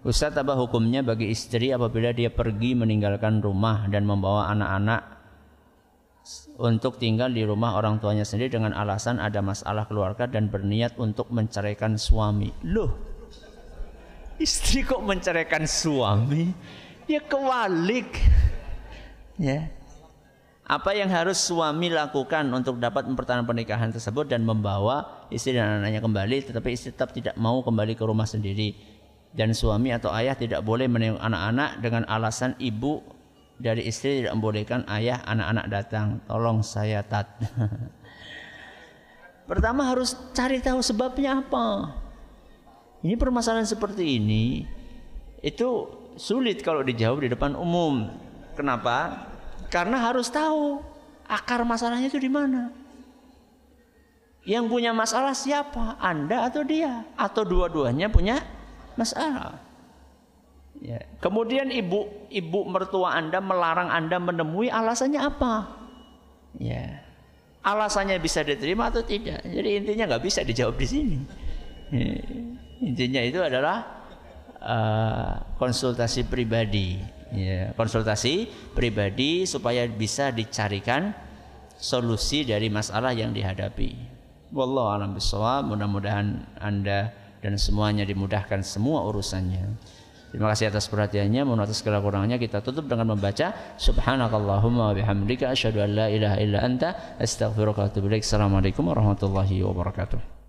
Ustaz 0.00 0.32
apa 0.32 0.56
hukumnya 0.56 1.04
bagi 1.04 1.28
istri 1.28 1.76
apabila 1.76 2.16
dia 2.16 2.32
pergi 2.32 2.72
meninggalkan 2.72 3.44
rumah 3.44 3.84
dan 3.92 4.08
membawa 4.08 4.48
anak-anak 4.48 5.19
untuk 6.60 7.00
tinggal 7.00 7.32
di 7.32 7.42
rumah 7.42 7.74
orang 7.76 7.96
tuanya 7.98 8.22
sendiri 8.28 8.52
dengan 8.52 8.76
alasan 8.76 9.16
ada 9.16 9.40
masalah 9.40 9.88
keluarga 9.88 10.28
dan 10.28 10.52
berniat 10.52 11.00
untuk 11.00 11.32
menceraikan 11.32 11.96
suami. 11.96 12.52
Loh, 12.68 12.92
istri 14.36 14.84
kok 14.84 15.00
menceraikan 15.00 15.64
suami? 15.64 16.52
Ya 17.08 17.24
kewalik. 17.24 18.12
Ya. 19.40 19.72
Apa 20.70 20.94
yang 20.94 21.10
harus 21.10 21.40
suami 21.42 21.90
lakukan 21.90 22.46
untuk 22.54 22.78
dapat 22.78 23.02
mempertahankan 23.02 23.42
pernikahan 23.42 23.90
tersebut 23.90 24.30
dan 24.30 24.46
membawa 24.46 25.26
istri 25.34 25.58
dan 25.58 25.82
anaknya 25.82 25.98
kembali 25.98 26.46
tetapi 26.46 26.70
istri 26.70 26.94
tetap 26.94 27.10
tidak 27.10 27.34
mau 27.34 27.58
kembali 27.58 27.98
ke 27.98 28.06
rumah 28.06 28.22
sendiri 28.22 28.78
dan 29.34 29.50
suami 29.50 29.90
atau 29.90 30.14
ayah 30.14 30.38
tidak 30.38 30.62
boleh 30.62 30.86
menengok 30.86 31.18
anak-anak 31.18 31.82
dengan 31.82 32.06
alasan 32.06 32.54
ibu 32.62 33.02
dari 33.60 33.84
istri 33.84 34.24
tidak 34.24 34.40
membolehkan 34.40 34.88
ayah 34.88 35.20
anak-anak 35.28 35.66
datang. 35.68 36.06
Tolong 36.24 36.64
saya 36.64 37.04
tat. 37.04 37.28
Pertama 39.50 39.84
harus 39.84 40.16
cari 40.32 40.64
tahu 40.64 40.80
sebabnya 40.80 41.44
apa. 41.44 41.92
Ini 43.04 43.20
permasalahan 43.20 43.68
seperti 43.68 44.16
ini 44.16 44.64
itu 45.40 45.88
sulit 46.16 46.64
kalau 46.64 46.80
dijawab 46.80 47.24
di 47.24 47.28
depan 47.32 47.52
umum. 47.56 48.08
Kenapa? 48.56 49.28
Karena 49.68 50.08
harus 50.08 50.32
tahu 50.32 50.80
akar 51.28 51.64
masalahnya 51.64 52.08
itu 52.08 52.20
di 52.20 52.32
mana. 52.32 52.72
Yang 54.44 54.64
punya 54.72 54.92
masalah 54.96 55.36
siapa? 55.36 56.00
Anda 56.00 56.48
atau 56.48 56.64
dia? 56.64 57.04
Atau 57.16 57.44
dua-duanya 57.44 58.08
punya 58.08 58.40
masalah 58.96 59.69
Ya. 60.80 61.04
Kemudian 61.20 61.68
ibu 61.68 62.08
ibu 62.32 62.64
mertua 62.64 63.12
Anda 63.20 63.44
melarang 63.44 63.92
Anda 63.92 64.16
menemui 64.16 64.72
alasannya 64.72 65.20
apa? 65.20 65.68
Ya. 66.56 67.04
Alasannya 67.60 68.16
bisa 68.16 68.40
diterima 68.40 68.88
atau 68.88 69.04
tidak. 69.04 69.44
Jadi 69.44 69.76
intinya 69.76 70.16
nggak 70.16 70.24
bisa 70.24 70.40
dijawab 70.40 70.80
di 70.80 70.86
sini. 70.88 71.18
Ya. 71.92 72.16
Intinya 72.80 73.20
itu 73.20 73.44
adalah 73.44 73.84
uh, 74.56 75.56
konsultasi 75.60 76.24
pribadi. 76.24 76.96
Ya, 77.30 77.70
konsultasi 77.78 78.50
pribadi 78.74 79.46
supaya 79.46 79.86
bisa 79.86 80.34
dicarikan 80.34 81.14
solusi 81.78 82.42
dari 82.42 82.66
masalah 82.66 83.14
yang 83.14 83.30
dihadapi. 83.30 83.94
Wallahu 84.50 84.90
a'lam 84.90 85.14
bishawab. 85.14 85.68
Mudah-mudahan 85.70 86.58
Anda 86.58 87.14
dan 87.38 87.54
semuanya 87.54 88.02
dimudahkan 88.02 88.66
semua 88.66 89.06
urusannya. 89.06 89.78
Terima 90.30 90.46
kasih 90.54 90.70
atas 90.70 90.86
perhatiannya. 90.86 91.42
Mohon 91.42 91.66
atas 91.66 91.82
segala 91.82 91.98
kurangnya 91.98 92.38
kita 92.38 92.62
tutup 92.62 92.86
dengan 92.86 93.12
membaca 93.18 93.50
Subhanakallahumma 93.76 94.94
bihamdika 94.94 95.50
asyhadu 95.50 95.82
an 95.82 95.90
la 95.98 96.06
ilaha 96.06 96.36
illa 96.38 96.58
anta 96.62 97.18
astaghfiruka 97.18 97.82
wa 97.82 97.86
atubu 97.90 98.06
ilaik. 98.06 98.22
Assalamualaikum 98.22 98.86
warahmatullahi 98.86 99.58
wabarakatuh. 99.66 100.39